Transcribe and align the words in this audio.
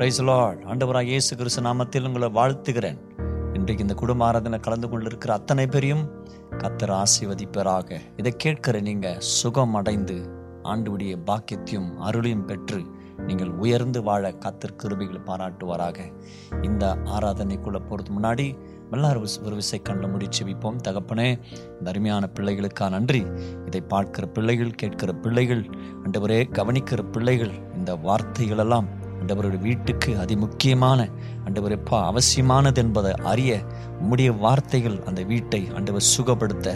Price 0.00 0.20
Lord 0.26 0.60
ஆண்டவராக 0.64 1.10
இயேசு 1.12 1.32
கிறிஸ்து 1.36 1.62
நாமத்தில் 1.62 2.06
உங்களை 2.08 2.28
வாழ்த்துகிறேன். 2.36 2.98
இன்றைக்கு 3.52 3.84
இந்த 3.84 3.94
குடும்ப 3.94 4.24
ஆராதனை 4.24 4.58
கலந்து 4.60 4.88
கொண்டிருக்கிற 4.88 5.32
அத்தனை 5.34 5.66
பேரையும் 5.66 6.04
கத்தர் 6.60 6.92
ஆசிர்வதிப்பராக. 7.00 7.98
இதை 8.16 8.32
கேட்கிற 8.36 8.80
நீங்கள் 8.80 9.18
சுகம் 9.18 9.74
அடைந்து 9.74 10.16
ஆண்டுடைய 10.62 11.16
பாக்கியத்தையும் 11.26 11.90
அருளையும் 12.06 12.46
பெற்று 12.50 12.80
நீங்கள் 13.26 13.52
உயர்ந்து 13.64 14.02
வாழ 14.02 14.30
கத்தர் 14.44 14.76
கிருபிகள் 14.82 15.26
பாராட்டுவாராக. 15.26 15.98
இந்த 16.62 16.96
ஆராதனைக்குள்ள 17.16 17.80
போகிறது 17.88 18.14
முன்னாடி 18.16 18.46
எல்லாரும் 18.92 19.26
ஒரு 19.44 19.54
விசை 19.60 19.82
கண்ணில் 19.82 20.10
முடிச்சு 20.10 20.44
வைப்போம் 20.44 20.80
தகப்பனே 20.88 21.28
இந்த 21.78 21.86
அருமையான 21.92 22.30
பிள்ளைகளுக்கா 22.38 22.88
நன்றி. 22.96 23.22
இதை 23.66 23.80
பார்க்கிற 23.80 24.26
பிள்ளைகள் 24.38 24.78
கேட்கிற 24.82 25.12
பிள்ளைகள் 25.26 25.62
ஆண்டவரே 26.04 26.40
கவனிக்கிற 26.60 27.02
பிள்ளைகள் 27.16 27.54
இந்த 27.76 27.98
வார்த்தைகளெல்லாம் 28.08 28.90
அண்டவருடைய 29.20 29.58
வீட்டுக்கு 29.58 30.14
அதிமுக்கியமான 30.14 31.08
எப்பா 31.70 32.02
அவசியமானது 32.04 32.82
என்பதை 32.82 33.12
அறிய 33.12 33.64
உம்முடைய 34.00 34.38
வார்த்தைகள் 34.38 35.02
அந்த 35.02 35.22
வீட்டை 35.22 35.68
அண்டவர் 35.74 36.04
சுகப்படுத்த 36.16 36.68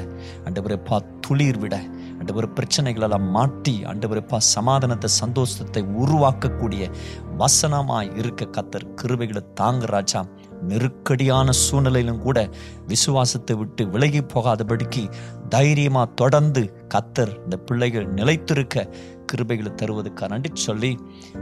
ஆண்டவரப்பா 0.44 1.00
துளிர் 1.20 1.58
விட 1.58 1.82
அண்டவர் 2.18 2.48
பிரச்சனைகளெல்லாம் 2.52 3.30
மாட்டி 3.30 3.82
ஆண்டவரப்பா 3.84 4.36
சமாதானத்தை 4.36 5.10
சந்தோஷத்தை 5.10 5.82
உருவாக்கக்கூடிய 5.82 6.90
வசனமாய் 7.38 8.16
இருக்க 8.16 8.44
கத்தர் 8.44 8.88
கிருபைகளை 9.02 9.52
தாங்க 9.52 9.86
ராஜா. 9.86 10.24
நெருக்கடியான 10.68 11.50
சூழ்நிலையிலும் 11.50 12.22
கூட 12.22 12.50
விசுவாசத்தை 12.86 13.56
விட்டு 13.56 13.86
விலகி 13.86 14.20
போகாதபடிக்கு 14.20 15.10
தைரியமாக 15.48 16.10
தொடர்ந்து 16.14 16.86
கத்தர் 16.94 17.42
இந்த 17.44 17.56
பிள்ளைகள் 17.56 18.06
நிலைத்திருக்க 18.08 18.90
கிருபைகளை 19.34 19.72
தருவதற்கு 19.74 20.32
நன்றி 20.34 20.50
சொல்லி 20.68 20.92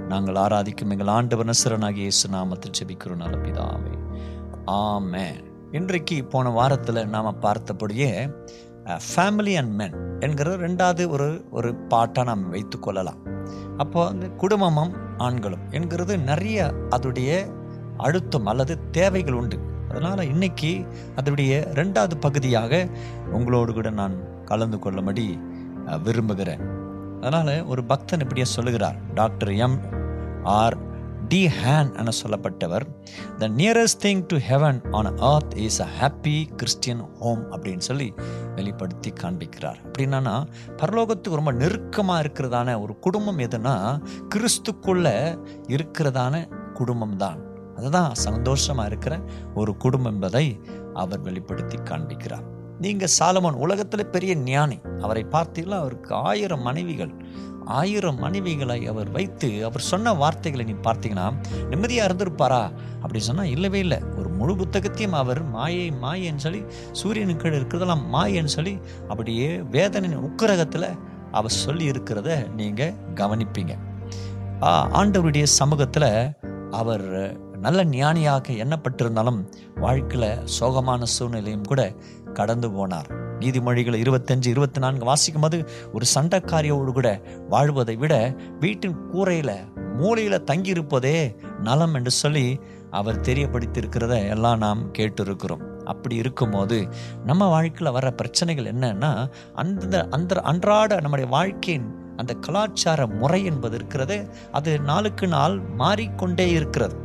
நாங்கள் 0.09 0.41
ஆராதிக்கும் 0.45 0.93
எங்கள் 0.97 1.15
ஆண்டவர் 1.19 1.51
நசரனாகிய 1.53 2.07
இயேசு 2.09 2.29
நாமத்தில் 2.37 2.77
ஜெபிக்கிறோம் 2.81 3.23
நல்ல 3.25 3.39
ஆமே 4.83 5.27
இன்றைக்கு 5.79 6.17
போன 6.25 6.51
வாரத்தில் 6.51 7.09
நாம் 7.09 7.39
பார்த்தபடியே 7.41 8.11
ஃபேமிலி 9.05 9.53
அண்ட் 9.61 9.75
மென் 9.75 9.97
என்கிற 10.21 10.51
ரெண்டாவது 10.57 11.03
ஒரு 11.09 11.27
ஒரு 11.51 11.71
பாட்டாக 11.93 12.27
நாம் 12.29 12.43
வைத்து 12.51 12.79
கொள்ளலாம். 12.79 13.21
அப்போ 13.77 14.01
அந்த 14.09 14.27
குடும்பமும் 14.43 14.93
ஆண்களும் 15.17 15.65
என்கிறது 15.71 16.15
நிறைய 16.19 16.67
அதோடைய 16.97 17.31
அழுத்தம் 17.97 18.47
அல்லது 18.47 18.75
தேவைகள் 18.91 19.39
உண்டு. 19.41 19.59
அதனால் 19.89 20.29
இன்னைக்கு 20.33 20.73
அதனுடைய 21.17 21.53
ரெண்டாவது 21.75 22.17
பகுதியாக 22.21 22.83
உங்களோடு 23.33 23.73
கூட 23.73 23.91
நான் 24.01 24.17
கலந்து 24.45 24.79
கொள்ளும்படி 24.79 25.27
விரும்புகிறேன். 26.07 26.63
அதனால் 27.23 27.65
ஒரு 27.65 27.85
பக்தன் 27.85 28.21
இப்படியே 28.21 28.47
சொல்லுகிறார். 28.47 28.97
Doctor 29.15 29.53
M. 29.53 29.79
R. 30.45 30.91
De. 31.29 31.47
Haan 31.47 31.91
என 31.99 32.11
சொல்லப்பட்டவர் 32.23 32.87
the 33.39 33.49
nearest 33.49 34.03
thing 34.03 34.25
to 34.27 34.37
heaven 34.37 34.81
on 34.91 35.17
earth 35.17 35.57
is 35.57 35.81
a 35.81 35.87
happy 36.01 36.55
Christian 36.57 37.03
home 37.19 37.53
அப்படின்னு 37.53 37.79
சொல்லி 37.79 38.15
வெளிப்படுத்தி 38.55 39.13
காண்பிக்கிறார். 39.13 39.79
அப்படின்னா 39.85 40.47
பரலோகத்துக்கு 40.77 41.35
ரொம்ப 41.35 41.53
நெருக்கமாக 41.53 42.23
இருக்கிறதான 42.23 42.81
ஒரு 42.81 42.99
குடும்பம் 42.99 43.39
எதுனா 43.39 44.03
கிறிஸ்துக்குள்ள 44.35 45.07
இருக்கிறதான 45.69 46.35
குடும்பம் 46.73 47.17
தான் 47.17 47.39
அதுதான் 47.77 48.15
சந்தோஷமாக 48.15 48.89
இருக்கிற 48.89 49.21
ஒரு 49.55 49.77
குடும்பம் 49.77 50.13
என்பதை 50.13 50.61
அவர் 50.95 51.21
வெளிப்படுத்தி 51.21 51.77
காண்பிக்கிறார். 51.77 52.47
நீங்க 52.83 53.07
சாலமோன் 53.19 53.63
உலகத்தில் 53.65 54.11
பெரிய 54.15 54.33
ஞானி. 54.51 54.77
அவரை 55.01 55.23
பார்த்தீங்களா 55.35 55.79
அவருக்கு 55.83 56.11
ஆயிரம் 56.31 56.65
மனைவிகள். 56.69 57.13
ஆயிரம் 57.81 58.19
மனைவிகளை 58.23 58.79
அவர் 58.93 59.11
வைத்து 59.17 59.49
அவர் 59.69 59.85
சொன்ன 59.91 60.15
வார்த்தைகளை 60.23 60.65
நீ 60.69 60.75
பார்த்தீங்கன்னா 60.87 61.27
நிம்மதியாக 61.71 62.09
இருந்திருப்பாரா? 62.09 62.63
அப்படி 63.03 63.21
சொன்னால் 63.27 63.53
இல்லவே 63.55 63.79
இல்லை. 63.85 63.99
ஒரு 64.19 64.29
முழு 64.39 64.55
புத்தகத்தையும் 64.57 65.17
அவர் 65.23 65.41
மாயை 65.57 65.87
மாயன்னு 66.05 66.45
சொல்லி 66.47 66.63
சூரியனுக்கு 67.01 67.45
கீழே 67.45 67.61
இருக்கிறதெல்லாம் 67.61 68.05
மாயன்னு 68.15 68.55
சொல்லி 68.57 68.75
அப்படியே 69.13 69.49
வேதனின் 69.77 70.19
உக்கிரகத்தில் 70.29 70.89
அவர் 71.41 71.59
சொல்லி 71.65 71.87
இருக்கிறத 71.91 72.31
நீங்கள் 72.61 72.95
கவனிப்பீங்க. 73.21 73.75
ஆண்டவருடைய 75.01 75.47
சமூகத்தில் 75.61 76.11
அவர் 76.81 77.07
நல்ல 77.63 77.85
ஞானியாக 77.85 78.53
எண்ணப்பட்டிருந்தாலும் 78.53 79.41
வாழ்க்கையில் 79.81 80.45
சோகமான 80.61 81.03
சூழ்நிலையும் 81.03 81.69
கூட 81.71 81.83
கடந்து 82.35 82.69
போனார். 82.69 83.09
நீதிமொழிகள் 83.41 83.99
இருபத்தஞ்சு 84.03 84.47
இருபத்தி 84.47 84.81
நான்கு 84.81 85.05
வாசிக்கும் 85.05 85.43
போது 85.43 85.59
ஒரு 85.93 86.07
சண்டைக்காரியோடு 86.15 86.93
கூட 86.93 87.09
வாழ்வதை 87.49 87.97
விட 87.97 88.15
வீட்டின் 88.61 88.99
கூரையில் 89.09 89.57
மூலையில 89.99 90.37
தங்கியிருப்பதே 90.51 91.17
நலம் 91.63 91.95
என்று 91.95 92.11
சொல்லி 92.11 92.61
அவர் 92.91 93.21
தெரியப்படுத்தியிருக்கிறத 93.21 94.29
எல்லாம் 94.29 94.59
நாம் 94.59 94.93
கேட்டிருக்கிறோம். 94.99 95.65
அப்படி 95.85 96.15
இருக்கும்போது 96.15 96.89
நம்ம 97.25 97.49
வாழ்க்கையில் 97.49 97.93
வர 97.93 98.11
பிரச்சனைகள் 98.11 98.73
என்னன்னா 98.73 99.13
அந்த 99.55 100.07
அந்த 100.11 100.41
அன்றாட 100.41 101.01
நம்முடைய 101.01 101.31
வாழ்க்கையின் 101.31 101.89
அந்த 102.17 102.33
கலாச்சார 102.35 103.07
முறை 103.07 103.45
என்பது 103.45 103.75
இருக்கிறது. 103.75 104.17
அது 104.53 104.81
நாளுக்கு 104.81 105.29
நாள் 105.29 105.57
மாறிக்கொண்டே 105.77 106.51
இருக்கிறது. 106.51 106.97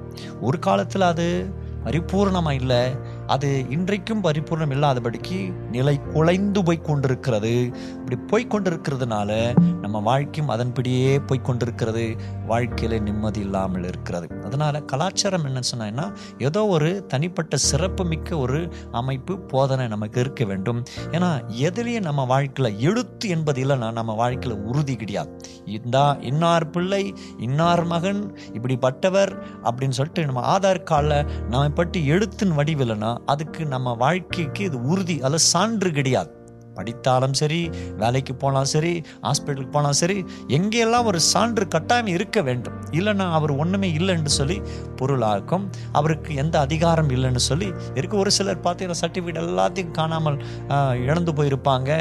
ஒரு 0.41 0.59
காலத்தில் 0.59 1.01
அது 1.01 1.50
பரிபூர்ணமாக 1.83 2.53
இல்லை. 2.53 2.81
அது 3.28 3.66
இன்றைக்கும் 3.70 4.24
பரிபூர்ணம் 4.24 4.72
இல்லாதபடிக்கு 4.72 5.54
நிலை 5.72 6.00
குலைந்து 6.00 6.64
போய் 6.64 6.82
கொண்டிருக்கிறது. 6.82 7.72
இப்படி 7.96 8.16
போய் 8.16 8.48
கொண்டிருக்கிறதுனால 8.48 9.60
நம்ம 9.80 10.00
வாழ்க்கையும் 10.00 10.50
அதன்படியே 10.50 11.20
போய் 11.20 11.42
கொண்டிருக்கிறது. 11.42 12.16
வாழ்க்கையில் 12.48 13.02
நிம்மதி 13.02 13.40
இல்லாமல் 13.40 13.84
இருக்கிறது. 13.84 14.28
அதனால் 14.46 14.86
கலாச்சாரம் 14.86 15.44
என்ன 15.44 15.62
சொன்னா 15.62 16.12
ஏதோ 16.38 16.66
ஒரு 16.66 17.06
தனிப்பட்ட 17.06 17.58
சிறப்பு 17.58 18.06
மிக்க 18.06 18.38
ஒரு 18.38 18.74
அமைப்பு 18.92 19.40
போதனை 19.40 19.88
நமக்கு 19.88 20.20
இருக்க 20.20 20.46
வேண்டும். 20.46 20.84
ஏன்னா 21.12 21.42
எதுலேயும் 21.50 22.02
நம்ம 22.02 22.26
வாழ்க்கையில் 22.26 22.80
எழுத்து 22.80 23.30
என்பது 23.30 23.66
இல்லைன்னா 23.66 23.92
நம்ம 23.92 24.14
வாழ்க்கையில் 24.14 24.64
உறுதி 24.64 24.96
கிடையாது. 24.96 25.32
இந்தா 25.66 26.18
இன்னார் 26.22 26.70
பிள்ளை 26.70 27.14
இன்னார் 27.38 27.84
மகன் 27.84 28.38
இப்படிப்பட்டவர் 28.54 29.34
அப்படின்னு 29.64 29.90
சொல்லிட்டு 29.90 30.26
நம்ம 30.26 30.59
ஆதார் 30.59 30.84
கார்டில் 30.92 31.28
நம்ம 31.50 31.70
பற்றி 31.70 32.08
எழுத்தின் 32.08 32.58
வடிவில்லைன்னா 32.58 33.14
அதுக்கு 33.25 33.66
நம்ம 33.66 33.94
வாழ்க்கைக்கு 33.94 34.63
இது 34.63 34.81
உறுதி 34.81 35.22
அல்ல 35.22 35.38
சான்று 35.38 35.91
கிடையாது. 35.91 36.37
படித்தாலும் 36.78 37.36
சரி 37.42 37.62
வேலைக்கு 38.02 38.36
போனாலும் 38.44 38.74
சரி 38.76 38.94
ஹாஸ்பிட்டலுக்கு 39.28 39.76
போனாலும் 39.78 40.02
சரி 40.04 40.18
எங்கெல்லாம் 40.58 41.10
ஒரு 41.12 41.22
சான்று 41.32 41.66
கட்டாயம் 41.76 42.12
இருக்க 42.16 42.38
வேண்டும். 42.48 42.78
இல்லைன்னா 43.00 43.28
அவர் 43.40 43.54
ஒன்றுமே 43.64 43.90
இல்லைன்னு 44.00 44.34
சொல்லி 44.40 44.58
பொருளாக்கும். 45.02 45.66
அவருக்கு 46.00 46.32
எந்த 46.44 46.56
அதிகாரம் 46.66 47.12
இல்லைன்னு 47.16 47.44
சொல்லி 47.50 47.70
இருக்க 47.98 48.16
ஒரு 48.24 48.32
சிலர் 48.38 48.64
பார்த்தீங்கன்னா 48.66 49.02
சர்டிஃபிகேட் 49.04 49.42
எல்லாத்தையும் 49.44 49.96
காணாமல் 50.00 50.40
இழந்து 51.06 51.34
போயிருப்பாங்க. 51.40 51.92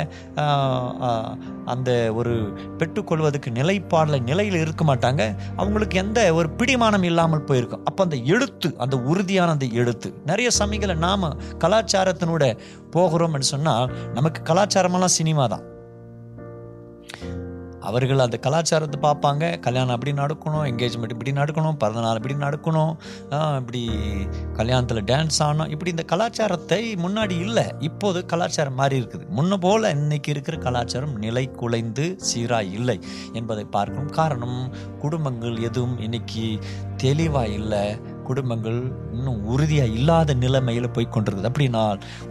அந்த 1.75 1.91
ஒரு 2.19 2.33
பெற்றுக்கொள்வதற்கு 2.81 3.51
நிலைப்பாடில் 3.59 4.25
நிலையில் 4.29 4.59
இருக்க 4.65 4.83
மாட்டாங்க. 4.91 5.23
அவங்களுக்கு 5.61 5.97
எந்த 6.03 6.21
ஒரு 6.39 6.49
பிடிமானம் 6.59 7.07
இல்லாமல் 7.11 7.47
போயிருக்கும். 7.49 7.85
அப்போ 7.89 8.03
அந்த 8.07 8.19
எழுத்து 8.35 8.69
அந்த 8.85 8.97
உறுதியான 9.11 9.55
அந்த 9.57 9.67
எழுத்து. 9.81 10.09
நிறைய 10.31 10.49
சமயங்களை 10.61 10.97
நாம் 11.07 11.27
கலாச்சாரத்தினோட 11.65 12.45
போகிறோம்னு 12.99 13.53
சொன்னால் 13.55 13.89
நமக்கு 14.19 14.43
கலாச்சாரமெல்லாம் 14.53 15.19
சினிமா 15.21 15.47
தான். 15.55 15.67
அவர்கள் 17.89 18.23
அந்த 18.25 18.37
கலாச்சாரத்தை 18.45 18.99
பார்ப்பாங்க. 19.05 19.45
கல்யாணம் 19.65 19.95
அப்படி 19.95 20.13
நடக்கணும் 20.21 20.65
என்கேஜ்மெண்ட் 20.71 21.13
இப்படி 21.15 21.33
நடக்கணும் 21.39 21.77
பிறந்தநாள் 21.83 22.19
இப்படி 22.21 22.37
நடக்கணும் 22.45 22.95
இப்படி 23.61 23.83
கல்யாணத்தில் 24.59 25.01
டான்ஸ் 25.11 25.39
ஆடணும். 25.45 25.71
இப்படி 25.75 25.93
இந்த 25.95 26.05
கலாச்சாரத்தை 26.13 26.81
முன்னாடி 27.05 27.37
இல்லை 27.47 27.65
இப்போது 27.89 28.23
கலாச்சாரம் 28.33 28.79
மாறி 28.81 28.99
இருக்குது. 29.03 29.29
முன்ன 29.39 29.61
போல் 29.67 29.93
இன்னைக்கு 29.99 30.33
இருக்கிற 30.35 30.59
கலாச்சாரம் 30.67 31.15
நிலை 31.27 31.45
குலைந்து 31.63 32.07
சீராக 32.31 32.75
இல்லை 32.79 32.99
என்பதை 33.41 33.67
பார்க்கணும் 33.79 34.13
காரணம் 34.19 34.59
குடும்பங்கள் 35.05 35.57
எதுவும் 35.71 35.97
இன்னைக்கு 36.09 36.47
தெளிவாக 37.05 37.57
இல்லை. 37.61 37.87
குடும்பங்கள் 38.29 38.79
இன்னும் 39.17 39.41
உறுதியாக 39.53 39.95
இல்லாத 39.99 40.35
நிலைமையில் 40.45 40.91
போய் 40.97 41.13
கொண்டிருக்குது. 41.15 41.49
அப்படின்னா 41.51 41.85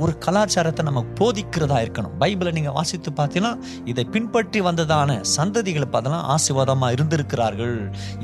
ஒரு 0.03 0.13
கலாச்சாரத்தை 0.25 0.83
நம்ம 0.89 1.03
போதிக்கிறதா 1.19 1.77
இருக்கணும். 1.85 2.13
பைபிளை 2.21 2.51
நீங்கள் 2.57 2.75
வாசித்து 2.77 3.11
பார்த்தீங்கன்னா 3.19 3.53
இதை 3.91 4.05
பின்பற்றி 4.15 4.61
வந்ததான 4.67 5.17
சந்ததிகளை 5.35 5.87
பார்த்தலாம் 5.95 6.25
ஆசீர்வாதமாக 6.35 6.95
இருந்திருக்கிறார்கள் 6.97 7.75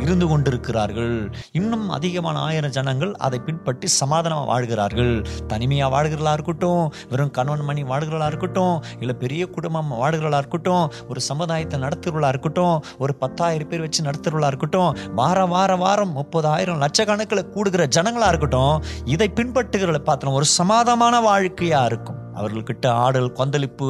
இருந்து 0.04 0.28
கொண்டிருக்கிறார்கள். 0.32 1.16
இன்னும் 1.60 1.86
அதிகமான 1.98 2.40
ஆயிரம் 2.48 2.76
ஜனங்கள் 2.78 3.14
அதை 3.28 3.40
பின்பற்றி 3.48 3.88
சமாதானமாக 4.00 4.50
வாழ்கிறார்கள். 4.52 5.14
தனிமையாக 5.54 5.94
வாழ்கிறதா 5.96 6.34
இருக்கட்டும் 6.38 6.84
வெறும் 7.14 7.34
கணவன் 7.38 7.68
மணி 7.70 7.82
வாழ்கிறதா 7.92 8.28
இருக்கட்டும் 8.32 8.76
இல்லை 9.04 9.16
பெரிய 9.24 9.44
குடும்பம் 9.56 9.92
வாழ்கிறதா 10.02 10.40
இருக்கட்டும் 10.44 10.86
ஒரு 11.12 11.20
சமுதாயத்தை 11.30 11.78
நடத்துகிறதா 11.86 12.30
இருக்கட்டும் 12.34 12.76
ஒரு 13.04 13.14
பத்தாயிரம் 13.24 13.70
பேர் 13.72 13.84
வச்சு 13.86 14.08
நடத்துகிறதா 14.08 14.50
இருக்கட்டும் 14.54 14.92
வார 15.20 15.40
வார 15.54 15.72
வாரம் 15.84 16.14
முப்பதாயிரம் 16.20 16.82
லட்சக்கணக்கில் 16.84 17.44
கூடுகிற 17.62 17.86
ஜனங்களா 17.98 18.32
இருக்கட்டும் 18.32 18.78
இதை 19.16 19.30
பின்பற்றுகிறத 19.40 20.02
பார்த்தோம் 20.10 20.40
ஒரு 20.40 20.48
சமாதமான 20.60 21.16
வாழ்க்கையா 21.30 21.84
இருக்கும். 21.90 22.18
அவர்கள்கிட்ட 22.40 22.88
ஆடல் 23.06 23.28
கொந்தளிப்பு 23.40 23.88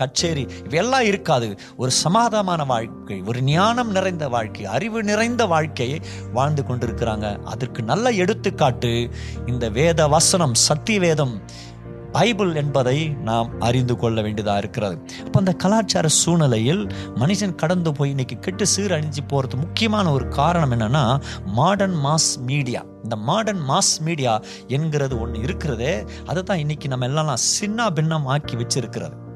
கச்சேரி 0.00 0.42
இவையெல்லாம் 0.66 1.06
இருக்காது. 1.08 1.48
ஒரு 1.76 1.90
சமாதமான 2.02 2.64
வாழ்க்கை 2.70 3.16
ஒரு 3.30 3.40
ஞானம் 3.48 3.90
நிறைந்த 3.96 4.24
வாழ்க்கை 4.34 4.64
அறிவு 4.74 5.00
நிறைந்த 5.10 5.42
வாழ்க்கையை 5.52 5.98
வாழ்ந்து 6.32 6.64
கொண்டிருக்கிறாங்க. 6.68 7.26
அதற்கு 7.52 7.82
நல்ல 7.90 8.12
எடுத்துக்காட்டு 8.24 8.92
இந்த 9.46 9.68
வேத 9.78 10.08
வசனம் 10.14 10.54
சத்திய 10.66 11.00
வேதம் 11.06 11.34
பைபிள் 12.12 12.54
என்பதை 12.54 13.08
நாம் 13.08 13.60
அறிந்து 13.60 13.96
கொள்ள 13.96 14.22
வேண்டியதாக 14.22 14.58
இருக்கிறது. 14.58 15.00
அப்போ 15.24 15.38
அந்த 15.38 15.52
கலாச்சார 15.52 16.08
சூழ்நிலையில் 16.08 16.86
மனுஷன் 17.16 17.54
கடந்து 17.54 17.92
போய் 17.92 18.08
இன்னைக்கு 18.08 18.38
கெட்டு 18.38 18.66
சீர் 18.66 18.92
அணிஞ்சு 18.92 19.24
போகிறது 19.26 19.56
முக்கியமான 19.56 20.12
ஒரு 20.12 20.28
காரணம் 20.28 20.72
என்னன்னா 20.72 21.20
மாடர்ன் 21.44 21.96
மாஸ் 22.04 22.40
மீடியா 22.46 22.84
இந்த 23.02 23.16
மாடர்ன் 23.16 23.60
மாஸ் 23.68 23.94
மீடியா 24.00 24.42
என்கிறது 24.66 25.20
ஒன்று 25.20 25.40
இருக்கிறதே 25.40 26.04
அதை 26.26 26.42
தான் 26.42 26.58
இன்னைக்கு 26.58 26.88
நம்ம 26.88 27.06
எல்லாம் 27.06 27.36
சின்ன 27.36 27.90
பின்னம் 27.90 28.26
ஆக்கி 28.26 28.56
வச்சிருக்கிறது. 28.56 29.26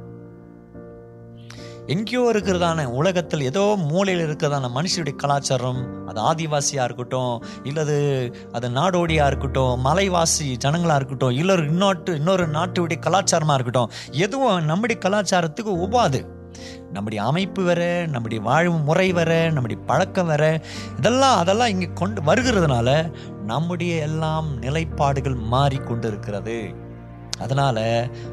எங்கேயோ 1.87 2.31
இருக்கிறதான 2.34 2.84
உலகத்தில் 2.84 3.40
ஏதோ 3.40 3.76
மூலையில் 3.79 4.26
இருக்கிறதான 4.26 4.69
மனுஷனுடைய 4.75 5.17
கலாச்சாரம் 5.17 6.06
அது 6.06 6.20
ஆதிவாசியாக 6.20 6.84
இருக்கட்டும் 6.84 7.44
இல்லது 7.62 7.96
அது 8.52 8.69
நாடோடியாக 8.69 9.26
இருக்கட்டும் 9.26 9.84
மலைவாசி 9.84 10.55
ஜனங்களாக 10.64 10.94
இருக்கட்டும் 10.94 11.31
இல்லை 11.31 11.55
ஒரு 11.55 11.67
இன்னொரு 11.67 12.02
இன்னொரு 12.06 12.46
நாட்டுடைய 12.46 12.99
கலாச்சாரமாக 13.00 13.52
இருக்கட்டும் 13.52 13.90
எதுவும் 14.11 14.64
நம்முடைய 14.64 15.02
கலாச்சாரத்துக்கு 15.05 15.73
ஒவ்வாது. 15.84 16.26
நம்முடைய 16.93 17.25
அமைப்பு 17.25 17.64
வர 17.64 18.06
நம்முடைய 18.08 18.43
வாழ்வு 18.43 18.79
முறை 18.79 19.12
வர 19.12 19.50
நம்முடைய 19.50 19.82
பழக்கம் 19.87 20.26
வர 20.26 20.62
இதெல்லாம் 20.99 21.38
அதெல்லாம் 21.38 21.69
இங்கே 21.69 21.88
கொண்டு 21.94 22.23
வருகிறதுனால 22.23 23.12
நம்முடைய 23.44 23.94
எல்லாம் 23.94 24.58
நிலைப்பாடுகள் 24.61 25.34
மாறிக்கொண்டு 25.34 26.08
இருக்கிறது 26.08 26.90
அதனால் 27.47 27.83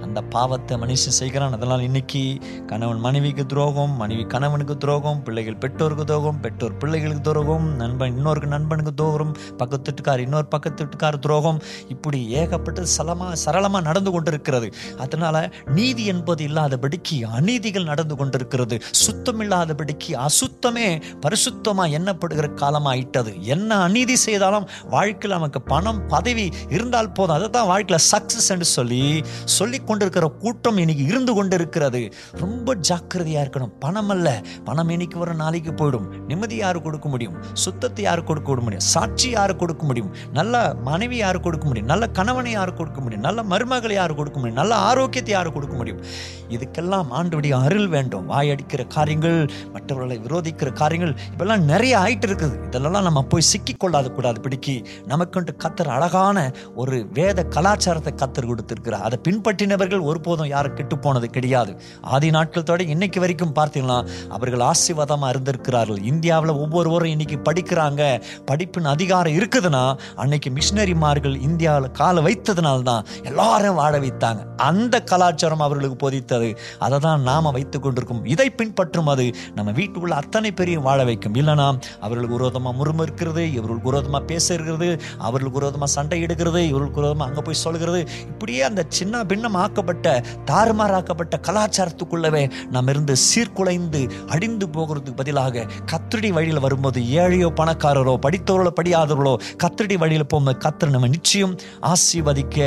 அந்த 0.05 0.19
பாவத்தை 0.35 0.75
மனுஷன் 0.83 1.17
செய்கிறான். 1.19 1.55
அதனால் 1.57 1.85
இன்னைக்கு 1.87 2.23
கணவன் 2.71 3.03
மனைவிக்கு 3.05 3.43
துரோகம் 3.53 3.93
மனைவி 4.01 4.23
கணவனுக்கு 4.33 4.75
துரோகம் 4.83 5.21
பிள்ளைகள் 5.27 5.59
பெற்றோருக்கு 5.63 6.05
துரோகம் 6.11 6.39
பெற்றோர் 6.45 6.75
பிள்ளைகளுக்கு 6.83 7.23
துரோகம் 7.29 7.67
நண்பன் 7.81 8.13
இன்னொருக்கு 8.17 8.49
நண்பனுக்கு 8.55 8.93
துரோகம் 9.01 9.33
பக்கத்து 9.61 9.87
வீட்டுக்கார் 9.89 10.23
இன்னொரு 10.25 10.47
பக்கத்து 10.55 10.79
வீட்டுக்கார் 10.83 11.19
துரோகம். 11.25 11.59
இப்படி 11.95 12.19
ஏகப்பட்டு 12.41 12.87
சலமாக 12.97 13.37
சரளமாக 13.45 13.83
நடந்து 13.89 14.11
கொண்டிருக்கிறது. 14.15 14.67
அதனால் 15.05 15.41
நீதி 15.77 16.03
என்பது 16.13 16.43
இல்லாதபடிக்கு 16.49 17.17
அநீதிகள் 17.37 17.89
நடந்து 17.91 18.17
கொண்டிருக்கிறது. 18.19 18.77
சுத்தம் 19.03 19.41
இல்லாதபடிக்கு 19.45 20.11
அசுத்தமே 20.27 20.87
பரிசுத்தமாக 21.25 21.95
எண்ணப்படுகிற 21.99 22.47
காலமாயிட்டது. 22.63 23.31
என்ன 23.55 23.77
அநீதி 23.87 24.15
செய்தாலும் 24.27 24.67
வாழ்க்கையில் 24.95 25.37
நமக்கு 25.37 25.61
பணம் 25.73 26.01
பதவி 26.13 26.47
இருந்தால் 26.75 27.13
போதும். 27.17 27.35
அதை 27.37 27.49
தான் 27.57 27.69
வாழ்க்கையில் 27.73 28.05
சக்ஸஸ் 28.11 28.49
என்று 28.55 28.69
சொல்லி 28.77 28.98
சொல்லிக் 29.45 29.87
கொண்டிருக்கிற 29.87 30.27
கூட்டம் 30.27 30.77
இன்னைக்கு 30.77 31.03
இருந்து 31.03 31.33
கொண்டிருக்கிறது. 31.33 32.13
ரொம்ப 32.31 32.75
ஜாக்கிரதையா 32.75 33.41
இருக்கணும். 33.45 33.73
பணம் 33.79 34.09
அல்ல. 34.09 34.27
பணம் 34.63 34.89
இன்னைக்கு 34.89 35.17
வர 35.19 35.33
நாளைக்கு 35.33 35.71
போயிடும். 35.71 36.07
நிம்மதி 36.27 36.55
யாரு 36.55 36.81
கொடுக்க 36.81 37.09
முடியும்? 37.09 37.35
சுத்தத்தை 37.53 38.03
யாரு 38.03 38.23
கொடுக்க 38.23 38.53
முடியும்? 38.53 38.85
சாட்சி 38.95 39.29
யாரு 39.29 39.55
கொடுக்க 39.55 39.85
முடியும்? 39.85 40.11
நல்ல 40.33 40.73
மனைவி 40.83 41.17
யாரு 41.17 41.41
கொடுக்க 41.41 41.65
முடியும்? 41.67 41.89
நல்ல 41.89 42.07
கணவனை 42.07 42.51
யாரு 42.51 42.73
கொடுக்க 42.73 43.01
முடியும்? 43.01 43.25
நல்ல 43.27 43.43
மருமகளை 43.43 43.93
யாரு 43.93 44.15
கொடுக்க 44.15 44.39
முடியும்? 44.39 44.61
நல்ல 44.61 44.75
ஆரோக்கியத்தை 44.89 45.33
யாரு 45.33 45.51
கொடுக்க 45.53 45.75
முடியும்? 45.75 46.01
இதுக்கெல்லாம் 46.49 47.09
ஆண்டுடைய 47.19 47.51
அருள் 47.63 47.87
வேண்டும். 47.87 48.29
வாயடிக்கிற 48.29 48.87
காரியங்கள் 48.87 49.39
மற்றவர்களை 49.73 50.17
விரோதிக்கிற 50.25 50.71
காரியங்கள் 50.73 51.15
இப்பெல்லாம் 51.31 51.65
நிறைய 51.73 51.93
ஆயிட்டு 51.97 52.27
இருக்குது. 52.29 52.65
இதெல்லாம் 52.65 53.07
நம்ம 53.09 53.23
போய் 53.23 53.49
சிக்கி 53.51 53.73
கொள்ளாத 53.73 54.09
கூடாது. 54.09 54.41
பிடிக்கி 54.41 54.75
நமக்குன்ட்டு 55.07 55.53
கத்தர் 55.63 55.89
அழகான 55.97 56.37
ஒரு 56.75 56.97
வேத 57.13 57.43
கலாச்சாரத்தை 57.55 58.13
கத்தர் 58.15 58.49
கொடுத்துருக்கு 58.49 58.88
இருக்கிறார் 58.89 59.07
அதை 59.07 59.17
பின்பற்றினவர்கள் 59.27 60.03
ஒருபோதும் 60.09 60.49
யாரும் 60.55 60.75
கெட்டு 60.79 60.95
போனது 61.05 61.27
கிடையாது. 61.35 61.71
ஆதி 62.13 62.29
நாட்கள் 62.35 62.67
தொட 62.69 62.83
இன்னைக்கு 62.95 63.19
வரைக்கும் 63.23 63.53
பார்த்தீங்கன்னா 63.59 63.97
அவர்கள் 64.35 64.63
ஆசீர்வாதமாக 64.71 65.31
இருந்திருக்கிறார்கள். 65.33 65.99
இந்தியாவில் 66.11 66.53
ஒவ்வொருவரும் 66.63 67.13
இன்னைக்கு 67.15 67.37
படிக்கிறாங்க. 67.47 68.01
படிப்பின் 68.49 68.91
அதிகாரம் 68.95 69.35
இருக்குதுன்னா 69.39 69.83
அன்னைக்கு 70.23 70.49
மிஷினரிமார்கள் 70.57 71.35
இந்தியாவில் 71.49 71.89
காலை 71.99 72.21
வைத்ததுனால 72.27 72.85
தான் 72.91 73.05
எல்லாரும் 73.29 73.77
வாழ 73.81 73.93
வைத்தாங்க. 74.05 74.41
அந்த 74.69 74.95
கலாச்சாரம் 75.11 75.65
அவர்களுக்கு 75.67 75.97
போதித்தது. 76.05 76.49
அதை 76.85 76.99
தான் 77.07 77.21
நாம் 77.29 77.51
வைத்துக் 77.57 77.85
கொண்டிருக்கும். 77.85 78.23
இதை 78.33 78.47
பின்பற்றும் 78.59 79.11
அது 79.13 79.25
நம்ம 79.57 79.69
வீட்டுக்குள்ள 79.79 80.15
அத்தனை 80.23 80.51
பெரிய 80.61 80.77
வாழ 80.87 80.99
வைக்கும். 81.09 81.37
இல்லைனா 81.41 81.67
அவர்களுக்கு 82.05 82.37
விரோதமாக 82.39 82.75
முறுமு 82.79 83.03
இருக்கிறது 83.07 83.43
இவர்களுக்கு 83.57 83.91
விரோதமாக 83.91 84.23
பேச 84.31 84.45
இருக்கிறது 84.55 84.89
அவர்களுக்கு 85.27 85.59
விரோதமாக 85.59 85.91
சண்டை 85.97 86.19
எடுக்கிறது 86.25 86.61
இவர்களுக்கு 86.71 87.01
விரோதமாக 87.01 87.27
அங்கே 87.29 87.43
போய் 87.47 87.61
சொல்கிறது. 87.65 88.01
இப்படியே 88.31 88.61
அந்த 88.69 88.83
சின்ன 88.91 89.23
பின்னம் 89.23 89.57
ஆக்கப்பட்ட 89.59 90.07
தாறுமாறாக்கப்பட்ட 90.51 91.35
கலாச்சாரத்துக்குள்ளவே 91.47 92.43
நாம் 92.71 92.87
இருந்து 92.87 93.15
சீர்குலைந்து 93.25 94.01
அடிந்து 94.29 94.67
போகிறதுக்கு 94.69 95.19
பதிலாக 95.19 95.65
கத்திரடி 95.91 96.31
வழியில் 96.31 96.61
வரும்போது 96.61 97.01
ஏழையோ 97.19 97.49
பணக்காரரோ 97.55 98.15
படித்தவர்களோ 98.21 98.73
படியாதவர்களோ 98.73 99.33
கத்திரடி 99.63 99.97
வழியில் 99.97 100.27
போகும்போது 100.27 100.57
கத்திர 100.59 100.89
நம்ம 100.89 101.09
நிச்சயம் 101.09 101.55
ஆசீர்வதிக்க 101.89 102.57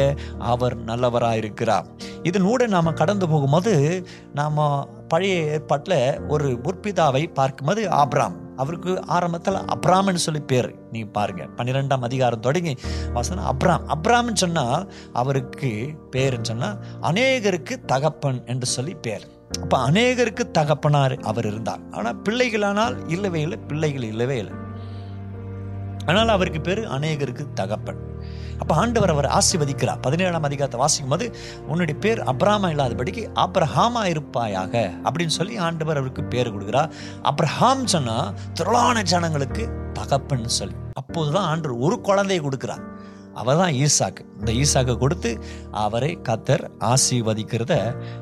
அவர் 0.53 0.77
நல்லவராக 0.85 1.41
இருக்கிறார் 1.43 1.87
இதனூட 2.23 2.67
நாம் 2.69 2.91
கடந்து 2.95 3.29
போகும்போது 3.29 3.75
நாம் 4.35 4.61
பழைய 5.13 5.37
ஏற்பாட்டில் 5.55 5.99
ஒரு 6.35 6.49
முற்பிதாவை 6.65 7.23
பார்க்கும்போது 7.39 7.83
ஆப்ராம். 8.03 8.37
அவருக்கு 8.63 8.93
ஆரம்பத்தில் 9.17 9.59
அப்ராம்னு 9.75 10.21
சொல்லி 10.25 10.41
பேர். 10.51 10.69
நீ 10.95 11.01
பாருங்க 11.17 11.43
பன்னிரெண்டாம் 11.59 12.07
அதிகாரம் 12.09 12.45
தொடங்கி 12.47 12.73
வசனம் 13.17 13.49
அப்ராம் 13.53 13.85
அப்ராம்னு 13.95 14.43
சொன்னால் 14.43 14.85
அவருக்கு 15.23 15.71
பேருன்னு 16.15 16.51
சொன்னால் 16.51 16.79
அநேகருக்கு 17.11 17.77
தகப்பன் 17.93 18.41
என்று 18.55 18.69
சொல்லி 18.77 18.95
பேர். 19.07 19.25
அப்போ 19.63 19.79
அநேகருக்கு 19.89 20.45
தகப்பனார் 20.59 21.15
அவர் 21.31 21.49
இருந்தார். 21.53 21.83
ஆனால் 21.91 22.21
பிள்ளைகளானால் 22.29 22.97
இல்லவே 23.15 23.41
இல்லை 23.47 23.59
பிள்ளைகள் 23.71 24.09
இல்லவே 24.13 24.39
இல்லை. 24.45 24.55
ஆனால் 26.11 26.35
அவருக்கு 26.37 26.63
பேர் 26.69 26.83
அநேகருக்கு 26.99 27.47
தகப்பன். 27.61 28.01
அப்போ 28.59 28.75
ஆண்டவர் 28.75 29.13
அவர் 29.15 29.29
ஆசிர்வதிக்கிறார். 29.39 30.01
பதினேழாம் 30.07 30.47
அதிகாரத்தை 30.49 30.81
வாசிக்கும் 30.81 31.15
போது 31.15 31.27
உன்னுடைய 31.71 32.01
பேர் 32.05 32.21
அப்ராமா 32.33 32.69
இல்லாதபடிக்கு 32.75 33.25
அப்ரஹாமா 33.45 34.05
இருப்பாயாக. 34.05 34.75
அப்படின்னு 35.05 35.35
சொல்லி 35.39 35.57
ஆண்டவர் 35.69 36.01
அவருக்கு 36.03 36.25
பேர் 36.25 36.53
கொடுக்குறார். 36.55 36.93
அப்ரஹாம் 37.31 37.85
சொன்னா 37.85 38.17
திரளான 38.55 39.03
ஜனங்களுக்கு 39.03 39.67
தகப்பன் 39.93 40.49
சொல்லி 40.61 40.77
அப்போதுதான் 41.03 41.49
ஆண்டவர் 41.53 41.83
ஒரு 41.87 42.01
குழந்தையை 42.01 42.41
கொடுக்குறார். 42.45 42.85
அவர் 43.41 43.61
தான் 43.61 43.75
ஈசாக்கு. 43.85 44.23
இந்த 44.39 44.53
ஈசாக்கை 44.63 44.95
கொடுத்து 45.03 45.31
அவரை 45.85 46.11
கத்தர் 46.29 46.65
ஆசீர்வதிக்கிறத 46.93 47.75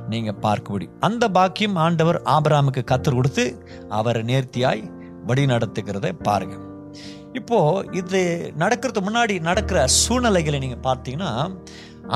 நீங்க 0.09 0.33
பார்க்க 0.47 0.73
முடியும். 0.73 0.97
அந்த 1.01 1.25
பாக்கியம் 1.39 1.77
ஆண்டவர் 1.85 2.19
ஆபராமுக்கு 2.37 2.85
கத்தர் 2.93 3.19
கொடுத்து 3.21 3.47
அவரை 4.01 4.23
நேர்த்தியாய் 4.23 4.85
வழி 5.27 5.45
நடத்துகிறத 5.45 6.13
பாருங்க. 6.29 6.57
இப்போ 7.39 7.59
இது 7.91 8.21
நடக்கிறதுக்கு 8.59 9.09
முன்னாடி 9.09 9.35
நடக்கிற 9.49 9.79
சூழ்நிலைகளை 9.87 10.59
நீங்கள் 10.65 10.85
பார்த்தீங்கன்னா 10.89 11.33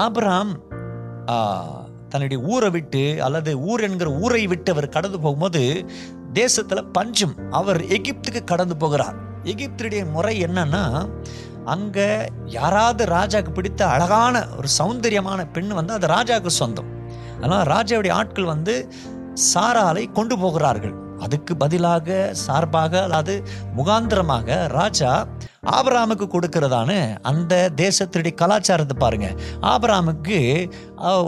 ஆபிரகாம் 0.05 0.53
தன்னுடைய 2.13 2.39
ஊரை 2.53 2.71
விட்டு 2.71 3.03
அல்லது 3.27 3.53
ஊர் 3.71 3.85
என்கிற 3.87 4.11
ஊரை 4.25 4.43
விட்டு 4.47 4.73
அவர் 4.73 4.95
கடந்து 4.97 5.19
போகும்போது 5.21 5.63
தேசத்தில் 6.33 6.91
பஞ்சம். 6.97 7.35
அவர் 7.51 7.81
எகிப்துக்கு 7.97 8.41
கடந்து 8.45 8.77
போகிறார். 8.77 9.17
எகிப்துடைய 9.53 10.03
முறை 10.11 10.35
என்னன்னா 10.47 10.83
அங்கே 11.75 12.09
யாராவது 12.57 13.05
ராஜாக்கு 13.17 13.53
பிடித்த 13.53 13.83
அழகான 13.87 14.45
ஒரு 14.59 14.69
சௌந்தரியமான 14.79 15.41
பெண் 15.53 15.73
வந்து 15.81 15.93
அது 15.93 16.07
ராஜாவுக்கு 16.07 16.53
சொந்தம். 16.63 16.91
அதனால் 17.37 17.67
ராஜாவுடைய 17.75 18.13
ஆட்கள் 18.21 18.53
வந்து 18.55 18.75
சாராலை 19.53 20.05
கொண்டு 20.13 20.35
போகிறார்கள். 20.39 20.95
அதுக்கு 21.25 21.53
பதிலாக 21.63 22.17
சார்பாக 22.45 23.03
அல்லது 23.07 23.35
முகாந்திரமாக 23.79 24.57
ராஜா 24.79 25.13
ஆபராமுக்கு 25.77 26.27
கொடுக்கிறதான 26.31 26.91
அந்த 27.31 27.53
தேசத்தினுடைய 27.83 28.33
கலாச்சாரத்தை 28.41 28.97
பாருங்க. 29.05 29.29
ஆபராமுக்கு 29.73 30.39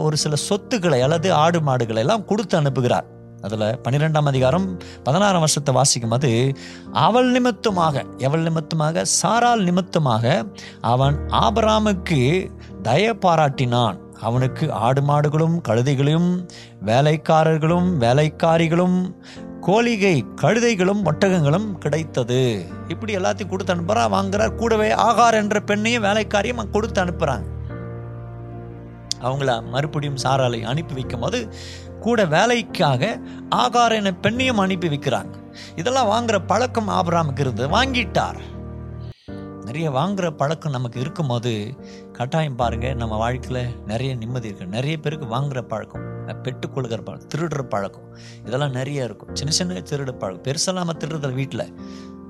ஒரு 0.05 0.17
சில 0.23 0.35
சொத்துக்களை 0.47 0.99
அல்லது 1.07 1.29
ஆடு 1.43 1.61
மாடுகளை 1.69 2.01
எல்லாம் 2.05 2.27
கொடுத்து 2.31 2.55
அனுப்புகிறார். 2.61 3.07
அதில் 3.45 3.65
பன்னிரெண்டாம் 3.83 4.29
அதிகாரம் 4.31 4.65
பதினாறாம் 5.07 5.43
வருஷத்தை 5.43 5.73
வாசிக்கும் 5.77 6.13
போது 6.13 6.31
அவள் 7.05 7.29
நிமித்தமாக 7.35 8.03
எவள் 8.27 8.45
நிமித்தமாக? 8.47 9.03
சாரால் 9.19 9.63
நிமித்தமாக 9.67 10.25
அவன் 10.93 11.17
ஆபராமுக்கு 11.43 12.19
தய 12.87 13.13
பாராட்டினான். 13.25 13.97
அவனுக்கு 14.27 14.65
ஆடு 14.85 15.01
மாடுகளும் 15.09 15.57
கழுதைகளையும் 15.67 16.29
வேலைக்காரர்களும் 16.89 17.89
வேலைக்காரிகளும் 18.03 18.97
கோழிகை 19.67 20.25
கழுதைகளும் 20.41 21.01
ஒட்டகங்களும் 21.03 21.77
கிடைத்தது. 21.77 22.65
இப்படி 22.87 23.15
எல்லாத்தையும் 23.15 23.49
கொடுத்து 23.49 23.75
அனுப்புறா 23.75 24.05
வாங்குறார். 24.13 24.55
கூடவே 24.55 24.95
ஆகார் 24.95 25.33
என்ற 25.33 25.59
பெண்ணையும் 25.59 26.05
வேலைக்காரியும் 26.05 26.69
கொடுத்து 26.69 27.05
அனுப்புறாங்க. 27.05 27.43
அவங்கள 29.21 29.63
மறுபடியும் 29.63 30.17
சாராலை 30.23 30.63
அனுப்பி 30.63 30.93
வைக்கும் 30.93 31.19
போது 31.19 31.53
கூட 31.99 32.25
வேலைக்காக 32.25 33.19
ஆகார் 33.55 33.91
என 33.91 34.15
பெண்ணையும் 34.21 34.61
அனுப்பி 34.61 34.87
வைக்கிறாங்க. 34.87 35.33
இதெல்லாம் 35.75 36.09
வாங்குற 36.09 36.39
பழக்கம் 36.47 36.89
ஆபராமுக்கு 36.89 37.39
இருந்தது. 37.39 37.81
வாங்கிட்டார். 37.81 38.39
நிறைய 39.63 39.91
வாங்குற 39.91 40.31
பழக்கம் 40.31 40.71
நமக்கு 40.71 40.99
இருக்கும்போது 40.99 41.75
கட்டாயம் 42.13 42.55
பாருங்க 42.55 42.93
நம்ம 42.93 43.17
வாழ்க்கையில் 43.17 43.75
நிறைய 43.85 44.15
நிம்மதி 44.15 44.47
இருக்கு. 44.47 44.65
நிறைய 44.65 44.97
பேருக்கு 44.97 45.35
வாங்குற 45.35 45.61
பழக்கம். 45.61 46.06
பெட்டு 46.33 46.73
கொள்கிற 46.73 47.01
பழக்கம் 47.01 47.29
திருடுற 47.35 47.61
பழக்கம். 47.63 48.17
இதெல்லாம் 48.45 48.71
நிறைய 48.71 49.03
இருக்கும். 49.03 49.35
சின்ன 49.35 49.53
சின்ன 49.53 49.73
திருடு 49.73 50.17
பழக்கம். 50.17 50.53
பெருசெல்லாம் 50.53 50.89
திருடுதல் 50.99 51.33
வீட்டில் 51.33 51.73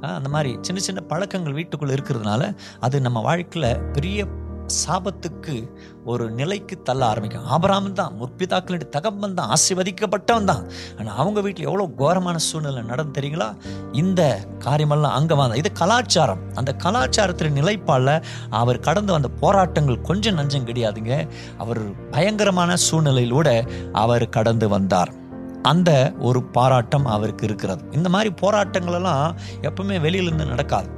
அந்த 0.02 0.30
மாதிரி 0.30 0.58
சின்ன 0.62 0.82
சின்ன 0.82 1.02
பழக்கங்கள் 1.02 1.54
வீட்டுக்குள்ளே 1.54 1.94
இருக்கிறதுனால 1.94 2.56
அது 2.80 3.02
நம்ம 3.02 3.22
வாழ்க்கையில் 3.22 3.80
பெரிய 3.80 4.26
சாபத்துக்கு 4.68 5.70
ஒரு 6.06 6.30
நிலைக்கு 6.32 6.82
தள்ள 6.82 7.06
ஆரம்பிக்கும். 7.06 7.46
ஆபராமன் 7.46 7.94
தான் 7.94 8.14
முற்பிதாக்களுடைய 8.20 8.90
தகப்பன் 8.90 9.34
தான் 9.34 9.54
ஆசிர்வதிக்கப்பட்டவன் 9.56 10.44
தான். 10.44 10.64
ஆனால் 11.00 11.16
அவங்க 11.16 11.42
வீட்டில் 11.42 11.66
எவ்வளோ 11.66 11.90
கோரமான 12.02 12.38
சூழ்நிலை 12.38 12.82
நடந்து 12.82 13.22
தெரியுங்களா? 13.22 13.56
இந்த 13.92 14.40
காரியமெல்லாம் 14.60 15.12
அங்கே 15.12 15.36
வந்த 15.36 15.58
இது 15.58 15.72
கலாச்சாரம். 15.72 16.40
அந்த 16.56 16.74
கலாச்சாரத்தின் 16.74 17.60
நிலைப்பாடில் 17.62 18.24
அவர் 18.50 18.80
கடந்து 18.80 19.12
வந்த 19.12 19.28
போராட்டங்கள் 19.28 20.02
கொஞ்சம் 20.02 20.36
நஞ்சம் 20.36 20.68
கிடையாதுங்க. 20.72 21.28
அவர் 21.58 21.82
பயங்கரமான 22.12 22.76
சூழ்நிலையிலூட 22.90 23.68
அவர் 23.92 24.30
கடந்து 24.30 24.70
வந்தார். 24.70 25.14
அந்த 25.62 26.14
ஒரு 26.20 26.44
பாராட்டம் 26.44 27.06
அவருக்கு 27.06 27.46
இருக்கிறது. 27.46 27.82
இந்த 27.92 28.10
மாதிரி 28.10 28.30
போராட்டங்கள் 28.36 28.94
எல்லாம் 28.94 29.36
எப்பவுமே 29.62 29.98
வெளியிலேருந்து 30.06 30.46
நடக்காது. 30.46 30.97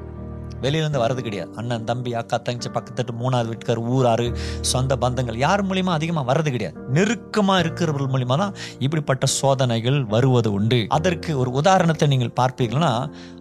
வெளியிலேருந்து 0.64 1.02
வர்றது 1.04 1.22
கிடையாது. 1.28 1.50
அண்ணன் 1.60 1.88
தம்பி 1.90 2.12
அக்கா 2.22 2.38
தங்கச்சி 2.48 2.72
பக்கத்துட்டு 2.78 3.14
மூணாவது 3.22 3.50
வீட்டுக்கார் 3.52 3.82
ஊராறு 3.96 4.28
சொந்த 4.72 4.98
பந்தங்கள் 5.04 5.40
யார் 5.46 5.66
மூலியமா 5.70 5.94
அதிகமாக 6.00 6.28
வர்றது 6.32 6.52
கிடையாது. 6.56 6.76
நெருக்கமாக 6.98 7.64
இருக்கிறவர்கள் 7.64 8.12
மூலியமாக 8.16 8.40
தான் 8.44 8.56
இப்படிப்பட்ட 8.86 9.26
சோதனைகள் 9.40 10.00
வருவது 10.14 10.52
உண்டு. 10.58 10.82
அதற்கு 11.00 11.32
ஒரு 11.44 11.52
உதாரணத்தை 11.62 12.08
நீங்கள் 12.14 12.36
பார்ப்பீங்கன்னா 12.42 12.94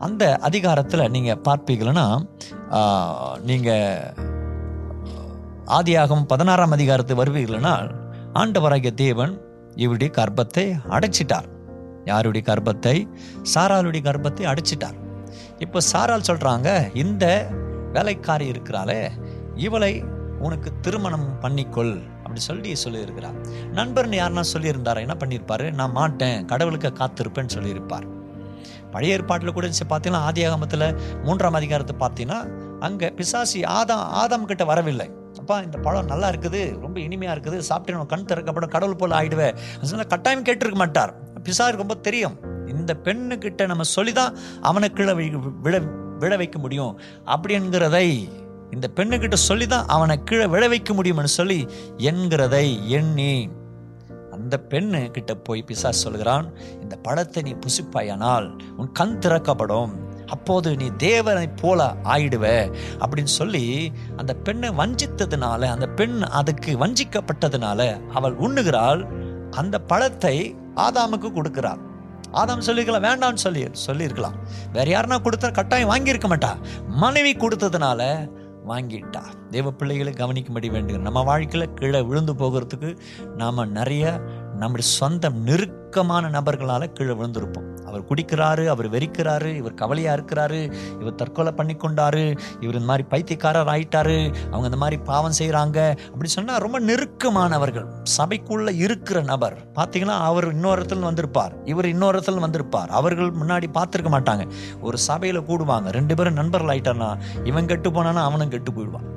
அந்த 0.09 0.25
அதிகாரத்தில் 0.51 1.11
நீங்கள் 1.17 1.43
பார்ப்பீங்கன்னா 1.49 2.07
நீங்கள் 3.51 4.37
ஆதியாகும் 5.79 6.25
பதினாறாம் 6.33 6.75
அதிகாரத்தை 6.77 7.15
வருவீர்கள்னா 7.21 7.75
ஆண்டவராகிய 8.41 8.93
தேவன் 9.05 9.33
இவருடைய 9.83 10.11
கர்ப்பத்தை 10.19 10.65
அடைச்சிட்டார். 10.97 11.49
யாருடைய 12.11 12.43
கர்ப்பத்தை? 12.49 12.95
சாராளுடைய 13.53 14.03
கர்ப்பத்தை 14.07 14.45
அடைச்சிட்டார். 14.53 14.97
இப்போ 15.58 15.80
சாரால் 15.92 16.28
சொல்றாங்க 16.30 16.94
இந்த 16.94 17.47
வேலைக்காரி 17.92 18.47
இருக்கிறாளே 18.47 19.11
இவளை 19.54 20.04
உனக்கு 20.40 20.73
திருமணம் 20.80 21.28
பண்ணிக்கொள் 21.40 22.02
அப்படி 22.23 22.40
சொல்லி 22.40 22.73
சொல்லியிருக்கிறார். 22.85 23.37
நண்பர்னு 23.73 24.18
யாருன்னா 24.20 24.44
சொல்லியிருந்தாரா? 24.54 25.00
என்ன 25.00 25.16
பண்ணியிருப்பார்? 25.20 25.73
நான் 25.73 25.92
மாட்டேன் 25.92 26.47
கடவுளுக்கு 26.47 26.92
காத்திருப்பேன்னு 26.92 27.54
சொல்லியிருப்பார். 27.56 28.06
பழைய 28.92 29.16
ஏற்பாட்டில் 29.16 29.52
கூட 29.52 29.68
பார்த்தீங்கன்னா 29.68 30.20
ஆதியாகமத்தில் 30.28 30.97
மூன்றாம் 31.25 31.54
அதிகாரத்தை 31.54 31.94
பார்த்தீங்கன்னா 32.00 32.38
அங்கே 32.80 33.08
பிசாசி 33.08 33.61
ஆதாம் 33.66 34.04
ஆதாம் 34.23 34.44
கிட்ட 34.44 34.64
வரவில்லை. 34.64 35.08
அப்பா 35.38 35.61
இந்த 35.61 35.78
பழம் 35.78 36.06
நல்லா 36.06 36.28
இருக்குது 36.28 36.80
ரொம்ப 36.80 37.00
இனிமையாக 37.00 37.35
இருக்குது 37.37 37.58
சாப்பிட்டு 37.58 38.06
கண் 38.06 38.25
திறக்கப்படும் 38.25 38.68
கடவுள் 38.68 38.97
போல் 38.97 39.11
ஆயிடுவேன் 39.11 39.56
அதனால 39.82 40.04
கட்டாயம் 40.04 40.44
கேட்டிருக்க 40.44 40.75
மாட்டார். 40.75 41.12
பிசாருக்கு 41.42 41.85
ரொம்ப 41.87 41.94
தெரியும். 41.94 42.37
இந்த 42.69 42.97
பெண்ணுக்கிட்ட 43.05 43.67
நம்ம 43.67 43.83
சொல்லி 43.83 44.13
தான் 44.13 44.37
அவனை 44.61 44.89
கீழே 44.93 45.13
விழ 45.63 45.79
விழ 46.19 46.37
வைக்க 46.37 46.59
முடியும். 46.59 47.01
அப்படிங்கிறதை 47.27 48.07
இந்த 48.71 48.87
பெண்ணுக்கிட்ட 48.97 49.35
சொல்லி 49.35 49.67
தான் 49.67 49.87
அவனை 49.87 50.23
கீழே 50.23 50.47
விழ 50.47 50.69
வைக்க 50.69 50.95
முடியும்னு 50.95 51.37
சொல்லி 51.39 51.67
என்கிறதை 51.97 52.67
எண்ணி 52.87 53.49
அந்த 54.33 54.57
பெண்ணு 54.69 55.11
கிட்ட 55.11 55.35
போய் 55.35 55.65
பிசா 55.67 55.89
சொல்கிறான் 55.89 56.47
இந்த 56.81 56.97
பழத்தை 56.97 57.43
நீ 57.43 57.53
புசிப்பாயானால் 57.55 58.61
உன் 58.77 58.93
கண் 58.93 59.19
திறக்கப்படும். 59.19 59.93
அப்போது 60.27 60.77
நீ 60.77 60.87
தேவனை 60.97 61.47
போல 61.49 61.97
ஆயிடுவ. 62.05 62.45
அப்படின்னு 63.01 63.33
சொல்லி 63.41 63.93
அந்த 64.17 64.35
பெண்ணை 64.35 64.69
வஞ்சித்ததுனால 64.69 65.63
அந்த 65.75 65.87
பெண் 65.87 66.23
அதுக்கு 66.23 66.73
வஞ்சிக்கப்பட்டதுனால 66.79 67.81
அவள் 68.09 68.37
உண்ணுகிறாள். 68.37 69.03
அந்த 69.51 69.79
பழத்தை 69.79 70.57
ஆதாமுக்கு 70.77 71.31
கொடுக்கிறாள். 71.31 71.83
ஆதாம் 72.32 72.66
சொல்லிருக்கலாம் 72.66 73.06
வேண்டாம்னு 73.08 73.35
சொல்லி 73.35 73.66
சொல்லியிருக்கலாம். 73.73 74.35
வேற 74.73 75.00
யாருன்னா 75.00 75.28
கொடுத்தா 75.28 75.52
கட்டாயம் 75.52 75.90
வாங்கியிருக்க 75.90 76.28
மாட்டா. 76.28 76.50
மனைவி 76.87 77.32
கொடுத்ததுனால 77.37 78.30
வாங்கிட்டா. 78.68 79.23
தேவ 79.50 79.70
பிள்ளைகளை 79.70 80.12
கவனிக்கும்படி 80.12 80.70
வேண்டும் 80.70 81.02
நம்ம 81.02 81.23
வாழ்க்கையில் 81.23 81.75
கீழே 81.75 82.00
விழுந்து 82.00 82.35
போகிறதுக்கு 82.35 82.99
நாம் 83.37 83.70
நிறைய 83.70 84.20
நம்முடைய 84.61 84.87
சொந்தம் 84.99 85.38
நெருக்கமான 85.49 86.29
நபர்களால் 86.29 86.93
கீழே 86.97 87.15
விழுந்திருப்போம். 87.19 87.67
அவர் 87.88 88.03
குடிக்கிறாரு 88.09 88.65
அவர் 88.73 88.88
வெறிக்கிறாரு 88.91 89.50
இவர் 89.61 89.77
கவலையாக 89.81 90.15
இருக்கிறாரு 90.17 90.61
இவர் 91.00 91.19
தற்கொலை 91.21 91.53
பண்ணி 91.53 91.75
கொண்டாரு 91.75 92.25
இவர் 92.61 92.77
இந்த 92.79 92.88
மாதிரி 92.91 93.05
பைத்தியக்காரர் 93.12 93.71
ஆயிட்டாரு 93.75 94.17
அவங்க 94.50 94.67
இந்த 94.71 94.81
மாதிரி 94.83 94.97
பாவம் 95.11 95.37
செய்கிறாங்க 95.38 95.79
அப்படி 96.12 96.31
சொன்னால் 96.35 96.62
ரொம்ப 96.65 96.81
நெருக்கமானவர்கள். 96.81 97.87
சபைக்குள்ள 98.19 98.75
இருக்கிற 98.85 99.21
நபர் 99.33 99.57
பார்த்தீங்கன்னா 99.79 100.17
அவர் 100.31 100.49
இன்னொரு 100.53 100.83
இடத்துல 100.83 101.09
வந்திருப்பார் 101.11 101.55
இவர் 101.65 101.93
இன்னொரு 101.95 102.19
இடத்துல 102.19 102.45
வந்திருப்பார். 102.47 102.93
அவர்கள் 103.00 103.31
முன்னாடி 103.43 103.69
பார்த்துருக்க 103.79 104.12
மாட்டாங்க. 104.17 104.47
ஒரு 104.81 104.99
சபையில் 105.09 105.47
கூடுவாங்க. 105.50 105.91
ரெண்டு 105.99 106.17
பேரும் 106.21 106.41
நண்பர்கள் 106.41 106.75
ஆயிட்டானா 106.75 107.11
இவன் 107.45 107.71
கெட்டு 107.73 107.91
போனானா 107.91 108.25
அவனும் 108.31 108.53
கெட்டு 108.57 108.73
போயிடுவான். 108.73 109.09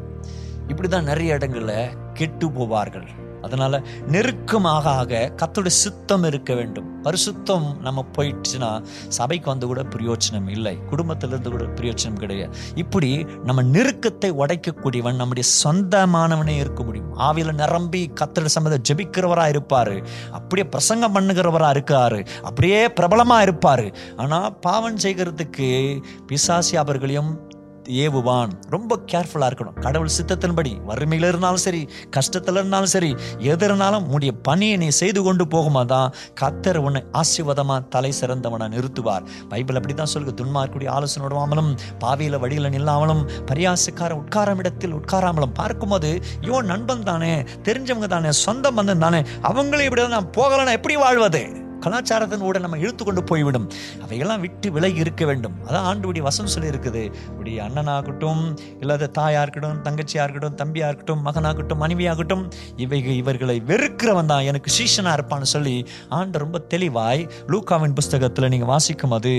இப்படி 0.67 0.87
தான் 0.87 1.09
நிறைய 1.11 1.33
இடங்களில் 1.33 1.91
கெட்டு 2.13 2.47
போவார்கள். 2.47 3.09
அதனால 3.41 3.81
நெருக்கமாக 4.07 4.89
ஆக 4.89 5.33
கத்தோட 5.35 5.65
சுத்தம் 5.65 6.23
இருக்க 6.23 6.53
வேண்டும். 6.53 6.89
பரிசுத்தம் 7.03 7.79
நம்ம 7.81 8.05
போயிடுச்சுன்னா 8.17 8.83
சபைக்கு 9.07 9.49
வந்து 9.49 9.67
கூட 9.67 9.83
பிரயோஜனம் 9.83 10.49
இல்லை. 10.49 10.77
குடும்பத்திலிருந்து 10.89 11.51
கூட 11.51 11.63
பிரயோஜனம் 11.63 12.19
கிடையாது. 12.19 12.57
இப்படி 12.75 13.25
நம்ம 13.43 13.63
நெருக்கத்தை 13.63 14.31
உடைக்கக்கூடியவன் 14.31 15.15
நம்முடைய 15.15 15.49
சொந்தமானவனே 15.63 16.57
இருக்க 16.57 16.83
முடியும். 16.83 17.17
ஆவியில் 17.17 17.53
நிரம்பி 17.53 18.11
கத்தோட 18.19 18.45
சம்மத 18.59 18.77
ஜெபிக்கிறவரா 18.89 19.45
இருப்பாரு. 19.55 20.05
அப்படியே 20.31 20.67
பிரசங்கம் 20.67 21.15
பண்ணுகிறவரா 21.15 21.71
இருக்காரு. 21.77 22.25
அப்படியே 22.43 22.87
பிரபலமா 22.87 23.37
இருப்பாரு. 23.47 23.93
ஆனா 24.17 24.49
பாவம் 24.49 24.97
செய்கிறதுக்கு 24.97 26.01
பிசாசி 26.27 26.75
அவர்களையும் 26.75 27.59
ஏவுவான். 28.03 28.51
ரொம்ப 28.69 28.97
கேர்ஃபுல்லாக 29.11 29.49
இருக்கணும். 29.49 29.77
கடவுள் 29.85 30.13
சித்தத்தின்படி 30.17 30.71
வறுமையில் 30.89 31.27
இருந்தாலும் 31.27 31.63
சரி 31.65 31.81
கஷ்டத்தில் 32.17 32.59
இருந்தாலும் 32.59 32.91
சரி 32.95 33.11
எது 33.51 33.65
இருந்தாலும் 33.65 34.07
உடைய 34.15 34.31
பணியை 34.47 34.77
நீ 34.77 34.89
செய்து 35.01 35.23
கொண்டு 35.23 35.45
போகுமா 35.45 35.85
தான் 35.85 36.13
கத்தர் 36.41 36.77
உன்னை 36.77 37.03
ஆசீர்வாதமாக 37.11 37.87
தலை 37.89 38.11
சிறந்தவனை 38.21 38.67
நிறுத்துவார். 38.75 39.23
பைபிள் 39.49 39.75
அப்படி 39.75 39.93
தான் 39.93 40.11
சொல்லுங்க 40.13 40.35
துன்மார்க்குடைய 40.43 40.89
ஆலோசனை 40.97 41.25
விடுவாமலும் 41.27 41.71
பாவியில் 41.99 42.39
வழியில் 42.45 42.73
நில்லாமலும் 42.77 43.23
பரியாசக்கார 43.51 44.11
உட்காரம் 44.11 44.57
இடத்தில் 44.57 44.97
உட்காராமலும் 44.99 45.57
பார்க்கும்போது 45.61 46.11
இவன் 46.41 46.65
நண்பன் 46.65 47.07
தானே 47.11 47.33
தெரிஞ்சவங்க 47.69 48.07
தானே 48.07 48.31
சொந்த 48.45 48.71
பந்தம் 48.71 49.05
தானே 49.07 49.21
அவங்களே 49.51 49.87
இப்படி 49.89 50.07
நான் 50.07 50.31
போகலன்னா 50.37 50.77
எப்படி 50.79 50.95
வாழ்வது? 50.95 51.60
கலாச்சாரத்தின் 51.85 52.45
ஊட 52.47 52.59
நம்ம 52.65 52.77
இழுத்து 52.83 53.05
கொண்டு 53.09 53.23
போய்விடும். 53.31 53.67
அவையெல்லாம் 54.03 54.41
விட்டு 54.45 54.71
விலகி 54.77 55.01
இருக்க 55.05 55.25
வேண்டும். 55.31 55.55
அதான் 55.67 55.87
ஆண்டுடைய 55.91 56.23
வசம் 56.29 56.51
சொல்லி 56.55 56.71
இருக்குது 56.73 57.03
இப்படி 57.31 57.53
அண்ணனாகட்டும் 57.65 58.43
இல்லாத 58.83 59.09
தாயா 59.19 59.41
இருக்கட்டும் 59.45 59.81
தங்கச்சியா 59.87 60.25
இருக்கட்டும் 60.25 60.57
தம்பியா 60.61 60.89
இருக்கட்டும் 60.91 61.23
மகனாகட்டும் 61.27 61.81
மனைவியாகட்டும் 61.85 62.45
இவை 62.85 63.01
இவர்களை 63.21 63.57
வெறுக்கிறவன் 63.71 64.31
தான். 64.33 64.45
எனக்கு 64.51 64.71
சீஷனா 64.77 65.13
இருப்பான்னு 65.19 65.51
சொல்லி 65.55 65.75
ஆண்டு 66.19 66.43
ரொம்ப 66.45 66.59
தெளிவாய் 66.75 67.23
லூக்காவின் 67.53 67.97
புஸ்தகத்தில் 68.01 68.51
நீங்கள் 68.55 68.73
வாசிக்கும் 68.73 69.17
அது 69.19 69.35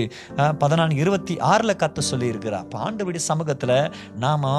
பதினான்கு 0.64 1.02
இருபத்தி 1.06 1.34
ஆறில் 1.52 1.78
கத்த 1.84 2.08
சொல்லியிருக்கிறார். 2.10 2.40
இருக்கிறார் 2.42 2.64
அப்போ 2.64 3.18
சமூகத்தில் 3.26 3.74
நாம 4.24 4.50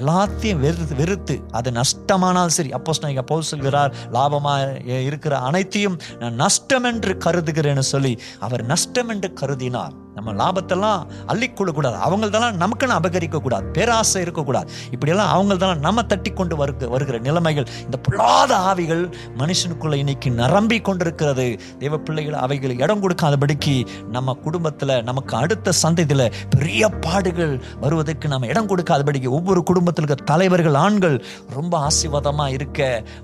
எல்லாத்தையும் 0.00 0.60
வெறுத்து 0.64 0.94
வெறுத்து 1.00 1.34
அது 1.58 1.68
நஷ்டமானால் 1.70 2.54
சரி 2.56 2.70
அப்போ 2.72 2.92
நான் 3.00 3.28
போல் 3.30 3.48
சொல்கிறார் 3.50 3.92
லாபமாக 4.12 5.00
இருக்கிற 5.08 5.34
அனைத்தையும் 5.48 5.96
நான் 6.20 6.38
நஷ்டம் 6.42 6.84
என்று 6.84 7.12
கருதுகிறேன்னு 7.28 7.86
சொல்லி 7.94 8.18
அவர் 8.38 8.64
நஷ்டம் 8.64 9.08
என்று 9.08 9.32
கருதினார். 9.40 9.94
நம்ம 10.18 10.34
லாபத்தெல்லாம் 10.42 11.02
அள்ளிக்கொள்ளக்கூடாது. 11.32 11.98
அவங்களதெல்லாம் 12.06 12.58
நமக்குன்னு 12.62 12.98
அபகரிக்க 12.98 13.40
கூடாது 13.46 13.66
பேராசை 13.76 14.22
இருக்கக்கூடாது. 14.26 14.68
இப்படியெல்லாம் 14.94 15.32
அவங்களதெல்லாம் 15.36 15.84
நம்ம 15.86 16.04
தட்டி 16.12 16.32
கொண்டு 16.40 16.56
வருக 16.62 16.88
வருகிற 16.94 17.18
நிலைமைகள் 17.28 17.68
இந்த 17.84 17.98
பொல்லாத 18.06 18.52
ஆவிகள் 18.70 19.04
மனுஷனுக்குள்ள 19.42 19.96
இன்னைக்கு 20.02 20.30
நிரம்பி 20.42 20.78
கொண்டிருக்கிறது. 20.88 21.46
தெய்வ 21.82 21.98
பிள்ளைகள் 22.06 22.38
அவைகள் 22.44 22.74
இடம் 22.84 23.02
கொடுக்காதபடிக்கு 23.04 23.74
நம்ம 24.16 24.36
குடும்பத்தில் 24.46 24.94
நமக்கு 25.10 25.34
அடுத்த 25.42 25.74
சந்ததியில் 25.82 26.26
பெரிய 26.56 26.88
பாடுகள் 27.04 27.54
வருவதற்கு 27.84 28.32
நம்ம 28.34 28.48
இடம் 28.52 28.70
கொடுக்காதபடிக்கு 28.72 29.30
ஒவ்வொரு 29.38 29.62
குடும்பத்தில் 29.70 30.04
இருக்க 30.04 30.28
தலைவர்கள் 30.32 30.78
ஆண்கள் 30.84 31.16
ரொம்ப 31.58 31.74
ஆசீர்வாதமாக 31.88 32.56
இருக்க 32.58 32.80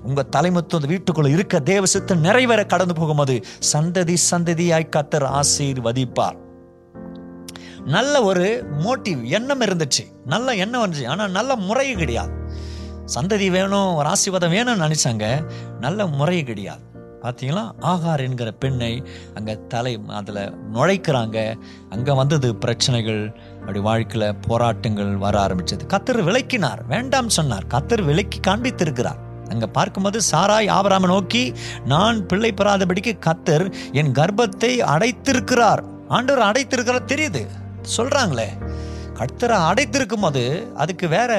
உங்கள் 0.07 0.31
தலைமத்துவம் 0.37 0.91
வீட்டுக்குள்ளே 0.93 1.33
இருக்க 1.35 1.63
தேவசத்தை 1.73 2.17
நிறைவேற 2.27 2.61
கடந்து 2.73 2.95
போகும்போது 3.01 3.37
சந்ததி 3.73 4.17
சந்ததியாய் 4.31 4.91
கத்தர் 4.95 5.27
ஆசீர்வதிப்பார். 5.41 6.39
நல்ல 7.85 8.23
ஒரு 8.23 8.67
மோட்டிவ் 8.83 9.23
எண்ணம் 9.23 9.61
இருந்துச்சு. 9.61 10.03
நல்ல 10.25 10.53
எண்ணம் 10.53 10.83
வந்துச்சு. 10.85 11.07
ஆனால் 11.07 11.31
நல்ல 11.31 11.55
முறை 11.55 11.93
கிடையாது. 11.93 12.33
சந்ததி 13.15 13.51
வேணும் 13.51 13.93
ஒரு 13.93 14.07
ஆசீர்வாதம் 14.07 14.51
வேணும்னு 14.51 14.85
நினைச்சாங்க. 14.85 15.45
நல்ல 15.79 16.05
முறை 16.05 16.43
கிடையாது. 16.43 16.83
பார்த்தீங்களா 17.21 17.71
ஆகார் 17.81 18.21
என்கிற 18.21 18.51
பெண்ணை 18.51 19.03
அங்கே 19.35 19.59
தலை 19.67 19.99
அதில் 20.07 20.53
நுழைக்கிறாங்க. 20.73 21.55
அங்கே 21.89 22.11
வந்தது 22.11 22.55
பிரச்சனைகள் 22.55 23.39
அப்படி 23.59 23.79
வாழ்க்கையில் 23.79 24.35
போராட்டங்கள் 24.35 25.15
வர 25.15 25.39
ஆரம்பித்தது 25.39 25.85
கத்தர் 25.85 26.23
விளக்கினார் 26.23 26.85
வேண்டாம் 26.87 27.29
சொன்னார். 27.29 27.65
கத்தர் 27.73 28.03
விலக்கி 28.03 28.39
காண்பித்திருக்கிறார். 28.47 29.19
அங்கே 29.49 29.65
பார்க்கும்போது 29.65 30.21
சாராய் 30.31 30.69
ஆபராம 30.77 31.05
நோக்கி 31.05 31.53
நான் 31.85 32.25
பிள்ளை 32.25 32.53
பெறாதபடிக்கு 32.61 33.13
கத்தர் 33.25 33.73
என் 33.91 34.11
கர்ப்பத்தை 34.11 34.71
அடைத்திருக்கிறார். 34.95 35.83
ஆண்டவர் 36.07 36.47
அடைத்திருக்கிறார் 36.51 37.11
தெரியுது. 37.13 37.43
சொல்கிறாங்களே 37.97 38.47
கர்த்தரை 39.13 39.57
அடைத்திருக்கும் 39.69 40.21
போது 40.21 40.67
அதுக்கு 40.75 41.07
வேற 41.07 41.31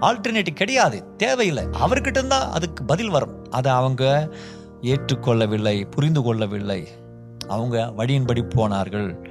ஆல்டர்னேட்டிவ் 0.00 0.54
கிடையாது 0.54 1.16
தேவையில்லை. 1.16 1.64
அவர்கிட்ட 1.64 2.06
இருந்தா 2.06 2.50
அதுக்கு 2.50 2.84
பதில் 2.84 3.10
வரும். 3.10 3.50
அதை 3.50 3.72
அவங்க 3.72 4.28
ஏற்றுக்கொள்ளவில்லை 4.82 5.90
புரிந்து 5.90 6.22
கொள்ளவில்லை. 6.22 6.88
அவங்க 7.48 7.92
வழியின்படி 7.96 8.42
போனார்கள். 8.42 9.30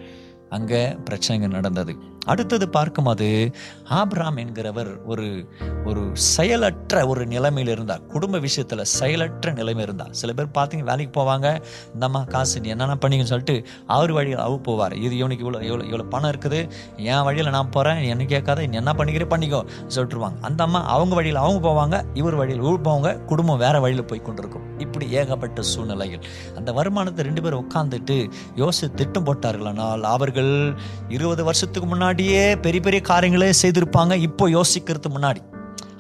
அங்கே 0.50 0.96
பிரச்சனைகள் 1.04 1.50
நடந்தது. 1.50 1.96
அடுத்தது 2.26 2.70
பார்க்கும்போது 2.70 3.54
ஆப்ராம் 3.90 4.38
என்கிறவர் 4.44 5.06
ஒரு 5.06 5.50
ஒரு 5.86 6.10
செயலற்ற 6.14 7.08
ஒரு 7.08 7.26
நிலைமையில் 7.26 7.72
இருந்தார். 7.72 8.02
குடும்ப 8.06 8.40
விஷயத்தில் 8.40 8.84
செயலற்ற 8.84 9.52
நிலைமை 9.52 9.84
இருந்தார். 9.84 10.14
சில 10.14 10.34
பேர் 10.34 10.48
பார்த்தீங்க 10.58 10.84
வேலைக்கு 10.84 11.22
போவாங்க. 11.22 11.62
இந்தம்மா 11.96 12.28
காசு 12.28 12.62
நீ 12.62 12.70
என்னென்ன 12.70 12.96
பண்ணிங்கன்னு 12.96 13.32
சொல்லிட்டு 13.34 13.66
அவர் 13.86 14.12
வழியில் 14.12 14.40
அவர் 14.40 14.62
போவார். 14.62 14.94
இது 14.94 15.18
இவனுக்கு 15.18 15.52
இவ்வளோ 15.52 15.62
இவ்வளோ 15.62 15.86
இவ்வளோ 15.92 16.08
பணம் 16.10 16.32
இருக்குது. 16.32 16.70
என் 16.98 17.24
வழியில் 17.24 17.50
நான் 17.50 17.70
போகிறேன் 17.70 18.02
என்ன 18.04 18.24
கேட்காத 18.24 18.66
நீ 18.66 18.78
என்ன 18.78 18.94
பண்ணிக்கிறே 18.94 19.28
பண்ணிக்கோ 19.36 19.66
சொல்லிட்டுருவாங்க. 19.96 20.40
அந்த 20.42 20.64
அம்மா 20.64 20.84
அவங்க 20.86 21.16
வழியில் 21.16 21.36
அவங்க 21.36 21.62
போவாங்க. 21.70 22.06
இவர் 22.14 22.36
வழியில் 22.36 22.62
இவர் 22.62 22.82
போவாங்க. 22.82 23.26
குடும்பம் 23.26 23.58
வேறு 23.58 23.82
வழியில் 23.82 24.06
போய் 24.06 24.22
கொண்டிருக்கும். 24.22 24.78
இப்படி 24.80 25.10
ஏகப்பட்ட 25.10 25.62
சூழ்நிலைகள். 25.62 26.24
அந்த 26.56 26.72
வருமானத்தை 26.72 27.26
ரெண்டு 27.26 27.42
பேரும் 27.42 27.68
உட்காந்துட்டு 27.68 28.32
யோசித்து 28.56 28.94
திட்டம் 28.94 29.26
போட்டார்களானால் 29.26 30.02
அவர்கள் 30.02 30.76
இருபது 31.10 31.44
வருஷத்துக்கு 31.44 31.90
முன்னாடியே 32.10 32.56
பெரிய 32.56 32.82
பெரிய 32.82 33.02
காரியங்களே 33.08 33.54
செய்திருப்பாங்க. 33.62 34.14
இப்போ 34.16 34.50
யோசிக்கிறதுக்கு 34.50 35.12
முன்னாடி. 35.16 35.42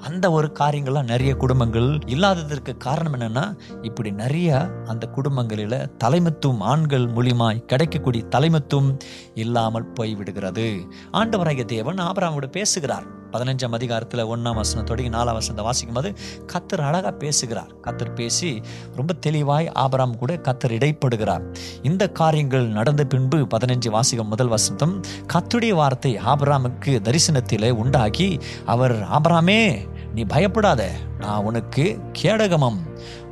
அந்த 0.01 0.31
ஒரு 0.31 0.51
காரியங்கள்லாம் 0.59 1.03
நிறைய 1.03 1.35
குடும்பங்கள் 1.35 1.99
இல்லாததற்கு 2.05 2.77
காரணம் 2.77 3.13
என்னன்னா 3.13 3.43
இப்படி 3.81 4.11
நிறைய 4.11 4.69
அந்த 4.85 5.07
குடும்பங்களில் 5.07 5.77
தலைமத்துவம் 5.97 6.59
ஆண்கள் 6.59 7.05
மூலியமாய் 7.05 7.63
கிடைக்கக்கூடிய 7.65 8.23
தலைமத்துவம் 8.23 8.97
இல்லாமல் 9.33 9.91
போய்விடுகிறது 9.99 10.67
ஆண்டவராகிய 11.13 11.65
தேவன் 11.65 11.95
ஆபராமோடு 11.95 12.45
பேசுகிறார். 12.45 13.17
பதினஞ்சாம் 13.31 13.77
அதிகாரத்தில் 13.79 14.23
ஒன்றாம் 14.25 14.55
வசனம் 14.55 14.85
தொடங்கி 14.85 15.11
நாலாம் 15.17 15.37
வசனத்தை 15.39 15.65
வாசிக்கும் 15.65 15.95
போது 15.95 16.13
கத்தர் 16.53 16.81
அழகாக 16.81 17.11
பேசுகிறார். 17.11 17.71
கத்தர் 17.83 18.13
பேசி 18.13 18.61
ரொம்ப 18.95 19.13
தெளிவாய் 19.13 19.71
ஆபராம் 19.75 20.17
கூட 20.17 20.33
கத்தர் 20.33 20.75
இடைப்படுகிறார். 20.77 21.43
இந்த 21.81 22.09
காரியங்கள் 22.09 22.67
நடந்த 22.67 23.03
பின்பு 23.03 23.37
பதினஞ்சு 23.37 23.89
வாசிக்கும் 23.89 24.27
முதல் 24.27 24.49
வசந்தம் 24.49 25.01
கத்துடைய 25.33 25.73
வார்த்தை 25.73 26.15
ஆபராமுக்கு 26.15 26.93
தரிசனத்திலே 27.07 27.71
உண்டாகி 27.71 28.39
அவர் 28.65 29.01
ஆபராமே 29.01 29.87
நீ 30.15 30.23
பயப்படாத 30.23 30.91
நான் 31.19 31.43
உனக்கு 31.43 31.99
கேடகமம் 32.21 32.79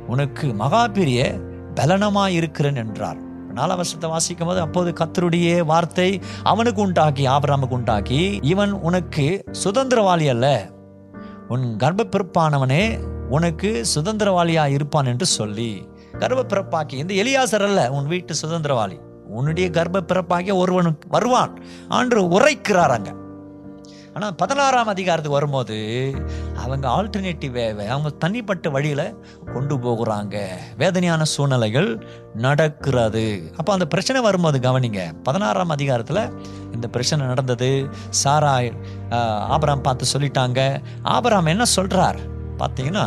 உனக்கு 0.06 0.46
மகாபிரிய 0.46 1.20
பலனமாக 1.74 2.30
இருக்கிறேன் 2.30 2.76
என்றார். 2.76 3.27
நாலாம் 3.58 3.76
வருஷத்தை 3.76 4.10
வாசிக்கும் 4.10 4.46
போது 4.46 4.60
அப்போது 4.60 4.92
கத்தருடைய 4.92 5.64
வார்த்தை 5.64 6.20
அவனுக்கு 6.42 6.82
உண்டாக்கி 6.82 7.26
ஆபராமுக்கு 7.26 7.70
உண்டாக்கி 7.70 8.38
இவன் 8.42 8.72
உனக்கு 8.72 9.44
சுதந்திரவாளி 9.64 10.28
அல்ல 10.28 10.70
உன் 11.48 11.76
கர்ப்பப்பிறப்பானவனே 11.78 13.00
உனக்கு 13.28 13.84
சுதந்திரவாளியாக 13.94 14.68
இருப்பான் 14.68 15.06
என்று 15.06 15.26
சொல்லி 15.26 15.88
கர்ப்பப்பிறப்பாக்கி 16.12 16.92
இந்த 16.92 17.14
எலியாசர் 17.14 17.62
அல்ல 17.62 17.90
உன் 17.90 18.06
வீட்டு 18.06 18.34
சுதந்திரவாளி. 18.46 19.06
உன்னுடைய 19.26 19.70
கர்ப்ப 19.70 20.02
ஒருவனுக்கு 20.02 20.56
ஒருவன் 20.56 20.98
வருவான் 21.08 21.62
ஆண்டு 21.88 22.22
உரைக்கிறார் 22.22 22.94
அங்க. 22.96 23.14
ஆனால் 24.14 24.34
பதினாறாம் 24.34 24.86
அதிகாரத்துக்கு 24.86 25.38
வரும்போது 25.38 25.76
அவங்க 26.62 26.86
ஆல்டர்னேட்டிவ் 26.96 27.56
அவங்க 27.94 28.10
தனிப்பட்ட 28.22 28.68
வழியில் 28.74 29.04
கொண்டு 29.54 29.74
போகிறாங்க. 29.84 30.36
வேதனையான 30.76 31.22
சூழ்நிலைகள் 31.32 31.90
நடக்கிறது. 32.46 33.24
அப்போ 33.56 33.70
அந்த 33.76 33.86
பிரச்சனை 33.92 34.22
வரும்போது 34.22 34.58
கவனிங்க. 34.66 35.00
பதினாறாம் 35.22 35.74
அதிகாரத்தில் 35.76 36.22
இந்த 36.74 36.88
பிரச்சனை 36.94 37.26
நடந்தது. 37.26 37.70
சாரா 38.22 38.54
ஆபராம் 39.56 39.86
பார்த்து 39.86 40.12
சொல்லிட்டாங்க. 40.14 40.60
ஆபராம் 41.16 41.52
என்ன 41.54 41.64
சொல்கிறார் 41.76 42.20
பார்த்தீங்கன்னா 42.60 43.06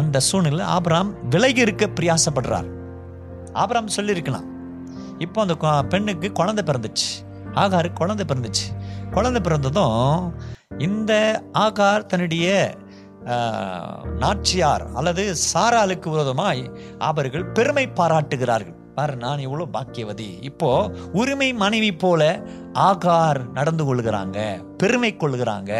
அந்த 0.00 0.20
சூழ்நிலை 0.28 0.64
ஆபராம் 0.76 1.10
விலகி 1.30 1.60
இருக்க 1.66 1.86
பிரியாசப்படுறார். 1.98 2.70
ஆபராம் 3.62 3.94
சொல்லியிருக்கலாம். 3.96 4.48
இப்போ 5.24 5.38
அந்த 5.46 5.56
பெண்ணுக்கு 5.88 6.28
குழந்தை 6.32 6.62
பிறந்துச்சு. 6.68 7.08
ஆகாருக்கு 7.62 8.00
குழந்தை 8.00 8.24
பிறந்துச்சு. 8.30 8.66
குழந்தை 9.10 9.40
பிறந்ததும் 9.42 10.14
இந்த 10.86 11.12
ஆகார் 11.64 12.08
தன்னுடைய 12.10 12.48
நாச்சியார் 14.22 14.84
அல்லது 14.98 15.24
சாராளுக்கு 15.52 16.08
விரோதமாய் 16.12 16.62
அவர்கள் 17.08 17.50
பெருமை 17.56 17.84
பாராட்டுகிறார்கள். 17.98 18.76
பாரு 18.96 19.14
நான் 19.24 19.42
இவ்வளோ 19.46 19.66
பாக்கியவதி. 19.76 20.28
இப்போ 20.50 20.70
உரிமை 21.20 21.48
மனைவி 21.62 21.90
போல 22.04 22.22
ஆகார் 22.88 23.40
நடந்து 23.58 23.84
கொள்கிறாங்க 23.88 24.38
பெருமை 24.80 25.12
கொள்கிறாங்க. 25.16 25.72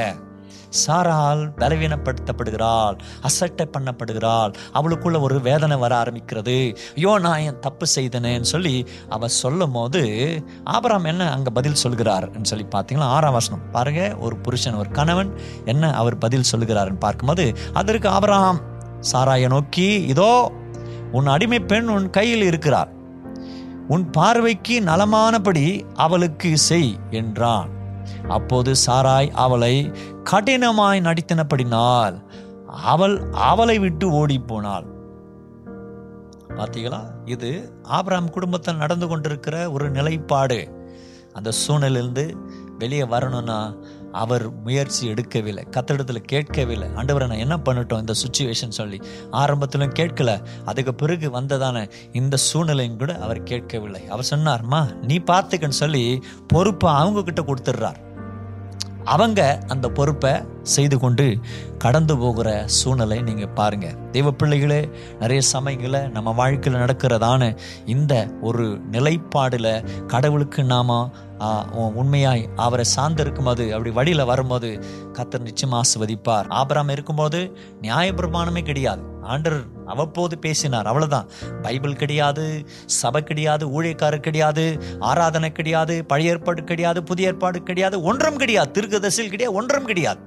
சாரால் 0.82 1.42
பலவீனப்படுத்தப்படுகிறாள் 1.60 2.96
அசட்டை 3.22 3.66
பண்ணப்படுகிறாள். 3.74 4.52
அவளுக்குள்ள 4.78 5.20
ஒரு 5.20 5.40
வேதனை 5.40 5.76
வர 5.76 5.92
ஆரம்பிக்கிறது. 6.02 6.56
ஐயோ 6.96 7.18
நான் 7.18 7.44
என் 7.48 7.58
தப்பு 7.58 7.86
செய்தனேன்னு 7.96 8.52
சொல்லி 8.54 8.76
அவ 9.08 9.28
சொல்லும் 9.42 9.72
போது 9.72 10.02
ஆபராம் 10.76 11.04
என்ன 11.04 11.30
அங்க 11.32 11.50
பதில் 11.50 11.80
சொல்கிறார்ன்னு 11.82 12.50
சொல்லி 12.52 12.66
பார்த்தீங்களா? 12.76 13.08
ஆறாம் 13.16 13.32
வசனம். 13.32 13.64
பாருங்க 13.72 14.02
ஒரு 14.20 14.36
புருஷன் 14.36 14.78
ஒரு 14.82 14.90
கணவன் 14.90 15.32
என்ன 15.64 15.92
அவர் 15.94 16.18
பதில் 16.18 16.48
சொல்லுகிறாருன்னு 16.52 17.04
பார்க்கும்போது 17.06 17.46
அதற்கு 17.72 18.08
ஆபராம் 18.08 18.60
சாராயை 19.12 19.48
நோக்கி 19.48 19.88
இதோ 20.14 20.32
உன் 21.12 21.26
அடிமை 21.26 21.60
பெண் 21.60 21.88
உன் 21.88 22.10
கையில் 22.10 22.42
இருக்கிறார் 22.42 22.90
உன் 23.88 24.04
பார்வைக்கு 24.10 24.74
நலமானபடி 24.80 25.64
அவளுக்கு 25.94 26.50
செய் 26.58 26.92
என்றான். 27.10 27.70
அப்போது 28.28 28.74
சாராய் 28.86 29.30
அவளை 29.30 29.92
கடினமாய் 30.30 31.00
நடித்தினப்படினால் 31.00 32.22
அவள் 32.66 33.30
அவளை 33.32 33.78
விட்டு 33.78 34.10
ஓடி 34.10 34.38
போனாள் 34.38 34.98
பார்த்தீங்களா 36.48 37.06
இது 37.24 37.72
ஆபிரகாம் 37.82 38.30
குடும்பத்தில் 38.30 38.76
நடந்து 38.76 39.08
கொண்டிருக்கிற 39.08 39.70
ஒரு 39.70 39.90
நிலைப்பாடு. 39.90 40.78
அந்த 41.32 41.52
சூழ்நிலிருந்து 41.68 42.36
வெளியே 42.78 43.04
வரணும்னா 43.04 43.74
அவர் 44.12 44.62
முயற்சி 44.62 45.08
எடுக்கவில்லை. 45.08 45.64
கத்தடத்தில் 45.70 46.16
கேட்கவில்லை. 46.16 46.88
ஆண்டவரை 46.88 47.18
நான் 47.18 47.38
என்ன 47.38 47.56
பண்ணிட்டோம் 47.56 47.98
இந்த 47.98 48.12
சுச்சுவேஷன் 48.12 48.68
சொல்லி. 48.68 49.00
ஆரம்பத்திலும் 49.30 49.94
கேட்கல. 49.94 50.44
அதுக்கு 50.64 50.94
பிறகு 50.94 51.40
வந்ததான 51.40 51.90
இந்த 52.12 52.36
சூழ்நிலையும் 52.36 52.98
கூட 52.98 53.18
அவர் 53.18 53.42
கேட்கவில்லை. 53.42 54.08
அவர் 54.08 54.26
சொன்னார்மா 54.30 54.94
நீ 54.94 55.18
பார்த்துக்கன்னு 55.18 55.68
சொல்லி 55.68 56.22
பொறுப்பை 56.46 56.92
அவங்க 56.92 57.22
கிட்ட 57.22 57.42
கொடுத்துட்றார். 57.42 58.09
அவங்க 59.10 59.40
அந்த 59.68 59.86
பொறுப்பை 59.88 60.32
செய்து 60.68 60.96
கொண்டு 60.98 61.26
கடந்து 61.78 62.14
போகிற 62.16 62.48
சூழ்நிலை 62.74 63.18
நீங்கள் 63.22 63.54
பாருங்கள் 63.54 63.96
தெய்வ 64.10 64.30
பிள்ளைகளே 64.32 64.80
நிறைய 65.20 65.40
சமயங்களில் 65.48 66.08
நம்ம 66.10 66.32
வாழ்க்கையில் 66.32 66.80
நடக்கிறதான 66.80 67.42
இந்த 67.86 68.14
ஒரு 68.40 68.66
நிலைப்பாடில் 68.90 69.72
கடவுளுக்கு 70.06 70.62
நாம 70.64 70.98
உண்மையாய் 71.74 72.48
அவரை 72.56 72.84
சார்ந்திருக்கும் 72.96 73.44
போது 73.44 73.72
அப்படி 73.72 73.90
வழியில 73.90 74.24
வரும்போது 74.24 74.84
கத்தர் 75.12 75.40
நிச்சயம் 75.40 75.82
ஆஸ்வதிப்பார் 75.82 76.50
ஆபராம் 76.50 76.90
இருக்கும்போது 76.90 77.58
நியாயபிரமாணமே 77.82 78.62
கிடையாது. 78.62 79.02
ஆண்டர் 79.22 79.60
அவ்வப்போது 79.86 80.38
பேசினார். 80.38 80.86
அவ்வளவுதான். 80.86 81.28
பைபிள் 81.62 81.96
கிடையாது 81.96 82.64
சபை 82.86 83.22
கிடையாது 83.22 83.82
ஊழியக்காரர் 83.82 84.26
கிடையாது 84.28 84.82
ஆராதனை 85.00 85.52
கிடையாது 85.52 86.04
பழைய 86.04 86.30
ஏற்பாடு 86.30 86.64
கிடையாது 86.64 87.02
புதிய 87.02 87.28
ஏற்பாடு 87.28 87.62
கிடையாது 87.62 88.02
ஒன்றும் 88.02 88.36
கிடையாது. 88.36 88.80
திருக்கதசில் 88.80 89.32
கிடையாது 89.34 89.52
ஒன்றும் 89.52 89.84
கிடையாது. 89.84 90.20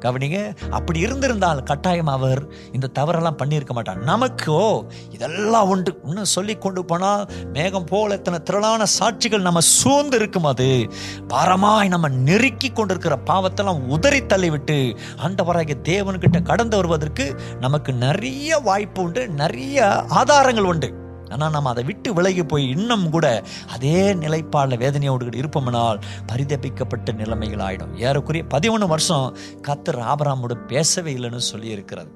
கவனிங்க 0.00 0.56
அப்படி 0.70 1.00
இருந்திருந்தால் 1.00 1.62
கட்டாயம் 1.62 2.06
அவர் 2.06 2.42
இந்த 2.72 2.90
தவறெல்லாம் 2.98 3.38
பண்ணியிருக்க 3.42 3.72
மாட்டார். 3.72 4.04
நமக்கோ 4.04 4.82
இதெல்லாம் 5.10 5.68
உண்டு. 5.68 6.00
இன்னும் 6.04 6.24
சொல்லி 6.24 6.56
கொண்டு 6.56 6.84
போனால் 6.84 7.28
மேகம் 7.52 7.84
போல 7.84 8.14
எத்தனை 8.14 8.42
திரளான 8.42 8.84
சாட்சிகள் 8.98 9.40
நம்ம 9.40 9.60
சூழ்ந்து 9.60 10.16
இருக்கும் 10.16 10.44
அது. 10.44 10.90
பாரமாய் 11.28 11.88
நம்ம 11.88 12.08
நெருக்கி 12.08 12.70
கொண்டிருக்கிற 12.70 13.18
பாவத்தெல்லாம் 13.26 13.82
உதறி 13.86 14.20
தள்ளிவிட்டு 14.20 14.96
ஆண்டவராகிய 15.26 15.78
தேவன்கிட்ட 15.82 16.42
கடந்து 16.42 16.76
வருவதற்கு 16.76 17.40
நமக்கு 17.60 17.92
நிறைய 17.92 18.58
வாய்ப்பு 18.58 19.02
உண்டு 19.02 19.28
நிறைய 19.28 19.86
ஆதாரங்கள் 20.08 20.64
உண்டு. 20.64 20.99
ஆனால் 21.30 21.54
நம்ம 21.56 21.70
அதை 21.74 21.84
விட்டு 21.90 22.10
விலகி 22.14 22.44
போய் 22.52 22.68
இன்னும் 22.76 23.06
கூட 23.10 23.26
அதே 23.74 23.96
நிலைப்பாடில் 24.22 24.80
வேதனையோடு 24.84 25.26
கூட 25.26 25.38
இருப்போம்னால் 25.42 26.00
பரிதபிக்கப்பட்ட 26.32 27.14
நிலைமைகள் 27.20 27.64
ஆயிடும். 27.68 27.94
ஏறக்குறைய 28.06 28.44
பதிமூணு 28.54 28.88
வருஷம் 28.94 29.26
கத்தர் 29.68 30.00
ஆபராமோடு 30.12 30.56
பேசவே 30.72 31.14
இல்லைன்னு 31.14 31.48
சொல்லியிருக்கிறது. 31.52 32.10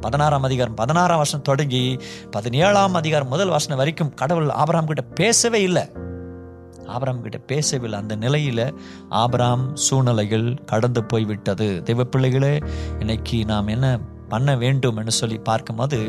பதினாறாம் 0.00 0.46
அதிகாரம் 0.50 0.76
பதினாறாம் 0.82 1.22
வருஷம் 1.22 1.46
தொடங்கி 1.50 1.84
பதினேழாம் 2.30 2.98
அதிகாரம் 3.02 3.32
முதல் 3.34 3.54
வருஷம் 3.54 3.80
வரைக்கும் 3.82 4.12
கடவுள் 4.22 4.50
ஆபராம் 4.62 4.90
கிட்ட 4.90 5.04
பேசவே 5.20 5.62
இல்லை. 5.62 5.86
ஆபராம் 6.96 7.24
கிட்ட 7.24 7.38
பேசவில்லை 7.50 7.96
அந்த 8.00 8.14
நிலையில 8.16 8.60
ஆபராம் 9.22 9.64
சூழ்நிலைகள் 9.86 10.46
கடந்து 10.72 11.00
போய்விட்டது. 11.04 11.68
தெய்வ 11.82 12.04
பிள்ளைகளே 12.04 12.54
இன்னைக்கு 13.00 13.38
நாம் 13.44 13.74
என்ன 13.74 13.86
பண்ண 14.28 14.56
வேண்டும் 14.56 14.96
என்று 14.96 15.12
சொல்லி 15.12 15.38
பார்க்கும்போது 15.42 16.00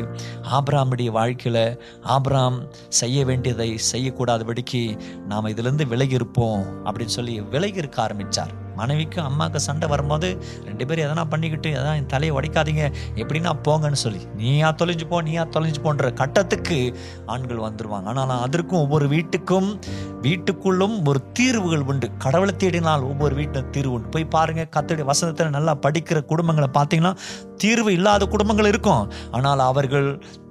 ஆபிராமுடைய 0.50 1.10
வாழ்க்கையில் 1.10 1.62
ஆபிராம் 2.08 2.58
செய்ய 3.00 3.24
வேண்டியதை 3.24 3.70
செய்யக்கூடாதபடிக்கு 3.92 4.82
நாம் 5.28 5.44
இதிலிருந்து 5.46 5.86
விலகி 5.86 6.14
இருப்போம் 6.14 6.64
அப்படின்னு 6.84 7.16
சொல்லி 7.16 7.36
விலகி 7.50 7.78
இருக்க 7.78 8.00
ஆரம்பித்தார் 8.02 8.54
மனைவிக்கும் 8.80 9.26
அம்மாவுக்கு 9.28 9.66
சண்டை 9.68 9.88
வரும்போது 9.94 10.30
ரெண்டு 10.68 10.86
பேரும் 10.88 11.06
எதனா 11.08 11.24
பண்ணிக்கிட்டு 11.34 11.70
எதனா 11.78 11.94
என் 12.00 12.12
தலையை 12.14 12.34
உடைக்காதீங்க 12.38 12.84
எப்படின்னா 13.22 13.54
போங்கன்னு 13.68 14.02
சொல்லி 14.04 14.22
நீயா 14.40 14.70
தொலைஞ்சு 14.82 15.08
போ 15.12 15.22
நீயா 15.28 15.44
தொலைஞ்சு 15.56 15.82
போன்ற 15.86 16.12
கட்டத்துக்கு 16.22 16.78
ஆண்கள் 17.34 17.64
வந்துடுவாங்க 17.66 18.08
ஆனால் 18.14 18.42
அதற்கும் 18.46 18.82
ஒவ்வொரு 18.84 19.08
வீட்டுக்கும் 19.14 19.70
வீட்டுக்குள்ளும் 20.26 20.96
ஒரு 21.10 21.20
தீர்வுகள் 21.38 21.84
உண்டு. 21.90 22.06
கடவுளை 22.24 22.52
தேடினால் 22.62 23.06
ஒவ்வொரு 23.10 23.34
வீட்டிலும் 23.38 23.70
தீர்வு 23.74 23.94
உண்டு. 23.96 24.12
போய் 24.14 24.32
பாருங்கள் 24.34 24.70
கத்தடி 24.76 25.04
வசனத்தில் 25.10 25.54
நல்லா 25.56 25.72
படிக்கிற 25.86 26.18
குடும்பங்களை 26.32 26.68
பார்த்தீங்கன்னா 26.76 27.12
தீர்வு 27.62 27.90
இல்லாத 27.98 28.26
குடும்பங்கள் 28.34 28.70
இருக்கும். 28.72 29.04
ஆனால் 29.36 29.62
அவர்கள் 29.70 30.08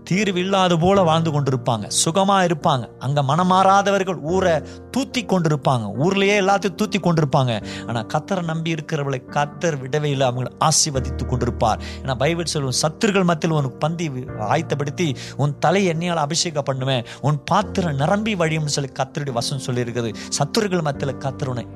தீர்வு 0.10 0.39
இல்லாத 0.44 0.74
போல 0.84 1.00
வாழ்ந்து 1.10 1.32
கொண்டிருப்பாங்க. 1.34 1.86
சுகமாக 2.04 2.46
இருப்பாங்க. 2.50 2.86
அங்கே 3.06 3.22
மனமாறாதவர்கள் 3.32 4.20
ஊரை 4.34 4.56
தூத்தி 5.00 5.22
கொண்டிருப்பாங்க 5.22 5.92
ஊர்லயே 6.00 6.36
எல்லாத்தையும் 6.42 6.78
தூத்தி 6.82 7.00
கொண்டிருப்பாங்க 7.02 7.64
ஆனா 7.88 8.06
கத்தரை 8.14 8.44
நம்பி 8.44 8.70
இருக்கிறவர்களை 8.70 9.26
கத்தர் 9.32 9.78
விடவே 9.84 10.04
இல்லை. 10.04 10.28
அவங்களை 10.28 10.52
ஆசீர்வதித்து 10.60 11.24
கொண்டிருப்பார். 11.32 11.80
ஏன்னா 12.04 12.16
பைபிள் 12.16 12.46
சொல்லும் 12.46 12.74
சத்துருகள் 12.82 13.24
மத்தியில் 13.24 13.58
உனக்கு 13.58 13.78
பந்தி 13.78 14.10
ஆயத்தப்படுத்தி 14.40 15.16
உன் 15.38 15.60
தலை 15.60 15.90
எண்ணெயால் 15.90 16.26
அபிஷேகம் 16.26 16.64
பண்ணுவேன். 16.64 17.06
உன் 17.22 17.44
பாத்திரம் 17.44 17.96
நிரம்பி 17.96 18.36
வழியும்னு 18.36 18.66
சொல்லி 18.66 18.92
கத்தருடைய 19.00 19.32
வசம் 19.32 19.62
சொல்லியிருக்குது 19.66 20.14
சத்துருகள் 20.38 20.82
மத்தியில் 20.82 21.16
கத்தர் 21.16 21.46
உன்னை 21.46 21.68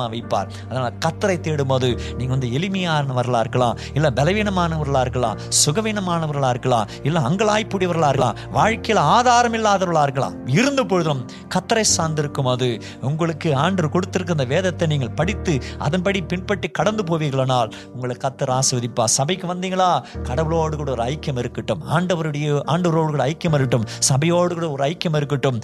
வைப்பார். 0.00 0.48
அதனால 0.64 0.92
கத்தரை 1.06 1.36
தேடும்போது 1.40 1.98
நீங்க 2.14 2.30
வந்து 2.30 2.46
எளிமையானவர்களா 2.46 3.40
இருக்கலாம். 3.40 3.78
இல்ல 3.94 4.10
பலவீனமானவர்களா 4.10 5.00
இருக்கலாம். 5.00 5.38
சுகவீனமானவர்களா 5.66 6.48
இருக்கலாம். 6.48 6.88
இல்ல 7.02 7.20
அங்கலாய்ப்புடையவர்களா 7.20 8.08
இருக்கலாம். 8.08 8.36
வாழ்க்கையில் 8.50 9.04
ஆதாரம் 9.04 9.54
இல்லாதவர்களா 9.54 10.02
இருக்கலாம். 10.02 10.46
இருந்த 10.46 10.84
பொழுதும் 10.84 11.26
கத்தரை 11.54 11.84
சார்ந்திருக்கும் 11.96 12.48
அது 12.56 12.68
உங்களுக்கு 13.10 13.48
ஆண்டு 13.64 13.88
கொடுத்திருக்க 13.94 14.36
அந்த 14.36 14.44
வேதத்தை 14.54 14.88
நீங்கள் 14.92 15.14
படித்து 15.20 15.54
அதன்படி 15.86 16.20
பின்பற்றி 16.32 16.68
கடந்து 16.68 17.02
போவீர்களானால் 17.10 17.70
உங்களை 17.94 18.16
கத்தர் 18.24 18.52
ஆசிர்வதிப்பா. 18.58 19.04
சபைக்கு 19.04 19.46
வந்தீங்களா? 19.52 19.90
கடவுளோடு 20.28 20.76
கூட 20.80 20.90
ஒரு 20.96 21.02
ஐக்கியம் 21.02 21.40
இருக்கட்டும். 21.42 21.82
ஆண்டவருடைய 21.96 22.60
ஆண்டவரோடு 22.72 23.10
கூட 23.14 23.24
ஐக்கியம் 23.30 23.56
இருக்கட்டும். 23.58 23.86
சபையோடு 23.98 24.54
கூட 24.54 24.70
ஒரு 24.70 24.84
ஐக்கியம் 24.84 25.16
இருக்கட்டும். 25.16 25.58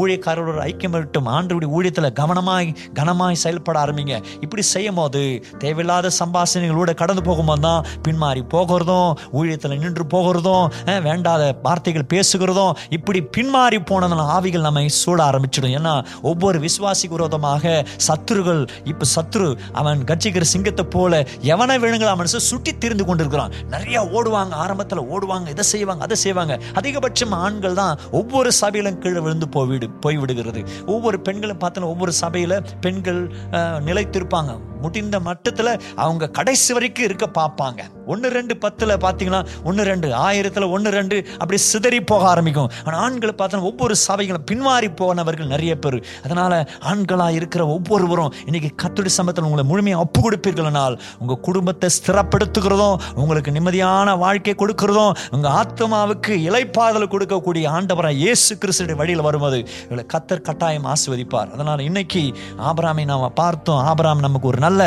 ஊழியக்காரரோட 0.00 0.50
ஒரு 0.54 0.62
ஐக்கியம் 0.68 0.96
இருக்கட்டும். 0.98 1.28
ஆண்டவருடைய 1.36 1.70
ஊழியத்தில் 1.78 2.10
கவனமாய் 2.20 2.74
கனமாய் 2.98 3.40
செயல்பட 3.44 3.84
ஆரம்பிங்க. 3.84 4.16
இப்படி 4.40 4.62
செய்யும் 4.62 4.94
போது 4.94 5.22
தேவையில்லாத 5.58 6.10
சம்பாஷணைகளோட 6.22 6.94
கடந்து 6.94 7.22
போகும்போது 7.22 7.60
தான் 7.60 7.84
பின்மாறி 8.08 8.42
போகிறதும் 8.54 9.12
ஊழியத்தில் 9.32 9.78
நின்று 9.84 10.04
போகிறதும் 10.14 11.00
வேண்டாத 11.02 11.42
வார்த்தைகள் 11.62 12.10
பேசுகிறதும் 12.14 12.72
இப்படி 12.88 13.22
பின்மாறி 13.36 13.78
போனதுனால 13.90 14.26
ஆவிகள் 14.36 14.66
நம்மை 14.68 14.84
சூழ 14.88 15.18
ஆரம்பிச்சிடும். 15.30 15.74
ஏன்னா 15.78 15.94
ஒவ்வொரு 16.30 16.58
விசுவாசிக்கு 16.66 17.16
விரோதமாக 17.18 17.72
சத்துருகள் 18.08 18.62
இப்ப 18.92 19.06
சத்ரு 19.14 19.48
அவன் 19.80 20.00
கட்சிக்கிற 20.10 20.46
சிங்கத்தை 20.54 20.86
போல 20.96 21.22
எவனை 21.54 21.76
விழுங்கலாம் 21.84 22.20
மனசு 22.22 22.40
சுட்டி 22.50 22.72
திரிந்து 22.78 23.04
கொண்டிருக்கிறான். 23.04 23.54
நிறைய 23.74 23.98
ஓடுவாங்க 24.16 24.54
ஆரம்பத்தில் 24.64 25.04
ஓடுவாங்க 25.14 25.48
இதை 25.54 25.66
செய்வாங்க 25.72 26.04
அதை 26.08 26.18
செய்வாங்க. 26.24 26.56
அதிகபட்சம் 26.80 27.36
ஆண்கள் 27.44 27.78
தான் 27.82 27.98
ஒவ்வொரு 28.20 28.52
சபையிலும் 28.62 28.98
கீழே 29.04 29.20
விழுந்து 29.26 29.48
போய்விடு 29.56 29.88
போய்விடுகிறது. 30.06 30.62
ஒவ்வொரு 30.94 31.20
பெண்களும் 31.28 31.62
பார்த்தோன்னா 31.64 31.92
ஒவ்வொரு 31.94 32.14
சபையில 32.20 32.60
பெண்கள் 32.86 33.22
நிலைத்திருப்பாங்க. 33.88 34.52
முடிந்த 34.84 35.16
மட்டத்தில் 35.26 35.72
அவங்க 36.04 36.30
கடைசி 36.38 36.72
வரைக்கும் 36.76 37.06
இருக்க 37.08 37.26
பார்ப்பாங்க. 37.40 37.80
ஒன்று 38.12 38.28
ரெண்டு 38.38 38.54
பத்தில் 38.64 38.94
பார்த்தீங்கன்னா 39.04 39.40
ஒன்று 39.68 39.82
ரெண்டு 39.90 40.08
ஆயிரத்தில் 40.26 40.66
ஒன்று 40.76 40.90
ரெண்டு 40.98 41.16
அப்படி 41.40 41.58
சிதறி 41.70 42.00
போக 42.12 42.22
ஆரம்பிக்கும். 42.32 42.70
ஆனால் 42.84 43.00
ஆண்களை 43.04 43.34
பார்த்தோன்னா 43.40 43.68
ஒவ்வொரு 43.70 43.96
சபைகளும் 44.06 44.46
பின்மாறி 44.50 44.88
போனவர்கள் 45.00 45.50
நிறைய 45.54 45.72
பேர். 45.84 45.98
அதனால் 46.24 46.56
ஆண்களாக 46.92 47.38
இருக்கிற 47.38 47.62
ஒவ்வொருவரும் 47.76 48.32
இன்னைக்கு 48.48 48.70
கத்துடி 48.84 49.12
சமத்தில் 49.18 49.46
உங்களை 49.48 49.66
முழுமையாக 49.70 50.04
ஒப்பு 50.06 50.20
கொடுப்பீர்களானால் 50.26 50.96
உங்கள் 51.22 51.40
குடும்பத்தை 51.48 51.90
ஸ்திரப்படுத்துகிறதும் 51.98 52.96
உங்களுக்கு 53.22 53.56
நிம்மதியான 53.58 54.16
வாழ்க்கை 54.24 54.54
கொடுக்கிறதும் 54.62 55.12
உங்கள் 55.36 55.52
ஆத்மாவுக்கு 55.60 56.32
இலைப்பாதல் 56.48 57.10
கொடுக்கக்கூடிய 57.14 57.64
ஆண்டவராக 57.76 58.20
இயேசு 58.22 58.52
கிறிஸ்துடைய 58.62 58.96
வழியில் 59.00 59.24
வரும்போது 59.28 59.58
இவளை 59.88 60.04
கத்தர் 60.14 60.44
கட்டாயம் 60.48 60.86
ஆசிர்வதிப்பார். 60.92 61.50
அதனால் 61.54 61.80
இன்னைக்கு 61.88 62.22
ஆபராமை 62.70 63.04
நாம் 63.10 63.26
பார்த்தோம். 63.42 63.80
ஆபராம் 63.90 64.24
நமக்கு 64.26 64.46
ஒரு 64.52 64.60
நல்ல 64.66 64.82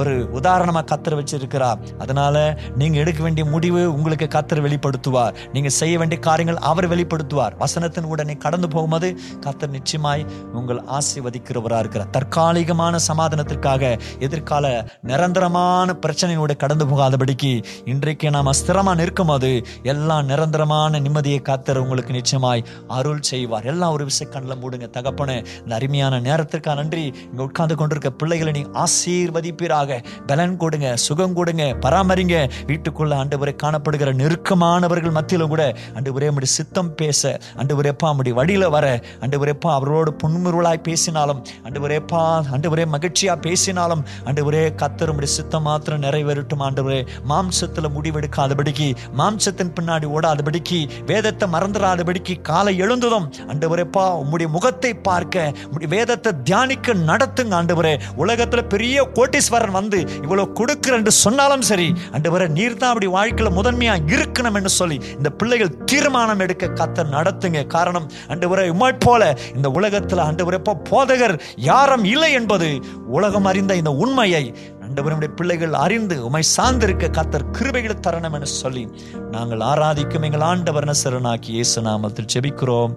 ஒரு 0.00 0.12
உதாரணமாக 0.38 0.86
கத்தர் 0.92 1.18
வச்சிருக்கிறார். 1.20 1.78
அதனால் 2.02 2.42
நீங்கள் 2.76 3.00
எடுக்க 3.00 3.22
வேண்டிய 3.22 3.44
முடிவு 3.46 3.94
உங்களுக்கு 3.94 4.26
கத்தர் 4.36 4.64
வெளிப்படுத்துவார். 4.66 5.34
நீங்கள் 5.52 5.76
செய்ய 5.80 5.98
வேண்டிய 5.98 6.20
காரியங்கள் 6.20 6.56
அவர் 6.56 6.88
வெளிப்படுத்துவார். 6.88 7.56
வசனத்தின் 7.58 8.04
உடனே 8.04 8.36
கடந்து 8.36 8.68
போகும்போது 8.68 9.16
கத்தர் 9.46 9.74
நிச்சயமாய் 9.76 10.26
உங்கள் 10.52 10.80
ஆசீர்வதிக்கிறவரா 10.98 11.78
இருக்கிறார். 11.78 12.10
தற்காலிகமான 12.10 12.98
சமாதானத்திற்காக 13.08 13.98
எதிர்கால 14.18 14.66
நிரந்தரமான 15.02 15.96
பிரச்சனையோட 16.06 16.56
கடந்து 16.56 16.86
போகாதபடிக்கு 16.86 17.62
இன்றைக்கு 17.84 18.30
நாம் 18.30 18.46
அஸ்திரமாக 18.46 18.94
நிற்கும்போது 18.94 19.50
எல்லா 19.82 20.22
நிரந்தரமான 20.22 21.00
நிம்மதியை 21.00 21.40
கத்தர் 21.48 21.76
உங்களுக்கு 21.76 22.12
நிச்சயமாய் 22.12 22.64
அருள் 22.86 23.20
செய்வார். 23.20 23.64
எல்லாம் 23.64 23.92
ஒரு 23.92 24.04
விஷய 24.04 24.30
கண்ணில் 24.30 24.60
மூடுங்க. 24.62 24.86
தகப்பனே 24.96 25.36
இந்த 25.62 25.74
அருமையான 25.74 26.20
நேரத்திற்காக 26.20 26.76
நன்றி. 26.80 27.04
இங்கே 27.30 27.42
உட்கார்ந்து 27.42 27.76
கொண்டிருக்க 27.76 28.10
பிள்ளைகளை 28.10 28.52
நீ 28.52 28.62
ஆசீர்வதிப்பீராக. 28.84 30.00
பலன் 30.26 30.56
கொடுங்க 30.56 30.96
சுகம் 30.96 31.34
கொடுங்க 31.34 31.64
பராமரிங்க. 31.86 32.49
வீட்டுக்குள்ள 32.68 33.14
ஆண்டவரை 33.16 33.54
காணப்படுகிற 33.62 34.12
நெருக்கமானவர்கள் 34.14 35.16
மத்தியிலும் 35.18 35.48
கூட 35.48 35.64
ஆண்டவரே 35.94 36.28
உம்முடைய 36.30 36.52
சித்தம் 36.52 36.94
பேச 36.94 37.22
ஆண்டவரேப்பா 37.56 38.08
நம்முடைய 38.10 38.34
வழியில 38.34 38.68
வர 38.68 38.86
ஆண்டவரேப்பா 39.20 39.70
அவரோடு 39.72 40.12
புன்முருளாய் 40.22 40.82
பேசினாலும் 40.82 41.40
ஆண்டவரேப்பா 41.64 42.22
ஆண்டவரே 42.52 42.84
மகிழ்ச்சியா 42.94 43.34
பேசினாலும் 43.40 44.02
ஆண்டவரே 44.24 44.62
கத்தர் 44.74 45.10
உம்முடைய 45.10 45.30
சித்தம் 45.30 45.62
மாத்திரம் 45.62 46.02
நிறைவேறட்டும் 46.02 46.64
ஆண்டவரே. 46.66 46.98
மாம்சத்துல 47.28 47.88
முடிவெடுக்காதபடிக்கு 47.94 48.88
மாம்சத்தின் 49.18 49.72
பின்னாடி 49.72 50.06
ஓடாதபடிக்கு 50.10 50.78
வேதத்தை 51.06 51.48
மறந்துடாதபடிக்கு 51.48 52.40
காலை 52.42 52.78
எழுந்ததும் 52.78 53.26
ஆண்டவரேப்பா 53.48 54.04
உம்முடைய 54.22 54.48
முகத்தை 54.48 54.92
பார்க்க 55.00 55.52
வேதத்தை 55.88 56.32
தியானிக்க 56.44 56.94
நடத்துங்க 57.10 57.54
ஆண்டவரே. 57.54 57.94
உலகத்துல 58.18 58.62
பெரிய 58.68 59.08
கோட்டீஸ்வரன் 59.14 59.76
வந்து 59.78 59.98
இவ்வளவு 60.22 60.52
கொடுக்குறேன் 60.54 61.00
என்று 61.00 61.14
சொன்னாலும் 61.20 61.62
சரி 61.62 61.88
ஆண்டவரே 62.12 62.39
நீர் 62.48 62.76
தான் 62.76 62.88
அப்படி 62.88 63.06
வாழ்க்கையில் 63.06 63.56
முதன்மையா 63.56 63.96
இருக்கணும் 64.06 64.54
என்று 64.54 64.68
சொல்லி 64.68 65.00
இந்த 65.16 65.30
பிள்ளைகள் 65.30 65.84
தீர்மானம் 65.84 66.38
எடுக்க 66.38 66.66
கத்தர் 66.66 67.12
நடத்துங்க. 67.12 67.66
காரணம் 67.66 68.08
ஆண்டவரை 68.28 68.70
உமை 68.70 68.92
போல 68.92 69.36
இந்த 69.54 69.68
உலகத்துல 69.68 70.24
ஆண்டவரேப்பா 70.24 70.74
போதகர் 70.90 71.40
யாரும் 71.56 72.04
இல்லை 72.04 72.32
என்பது 72.32 72.80
உலகம் 73.06 73.44
அறிந்த 73.44 73.76
இந்த 73.76 73.90
உண்மையை 73.90 74.54
ஆண்டவருடைய 74.80 75.34
பிள்ளைகள் 75.34 75.72
அறிந்து 75.72 76.24
உமை 76.24 76.42
சார்ந்திருக்க 76.56 77.10
கத்தர் 77.10 77.50
கிருபைகளை 77.50 78.00
தரணும் 78.00 78.32
என 78.32 78.44
சொல்லி 78.44 78.88
நாங்கள் 79.30 79.60
ஆராதிக்கும் 79.60 80.22
எங்கள் 80.22 80.40
ஆண்டவரன 80.40 80.86
நசரனாக்கி 80.86 81.52
இயேசு 81.52 81.82
நாமத்தில் 81.82 82.26
செபிக்கிறோம் 82.34 82.96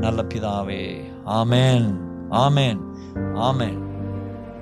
நல்ல 0.00 0.22
பிதாவே 0.22 0.82
ஆமேன் 1.26 1.88
ஆமேன் 2.30 2.80
ஆமேன். 3.40 3.91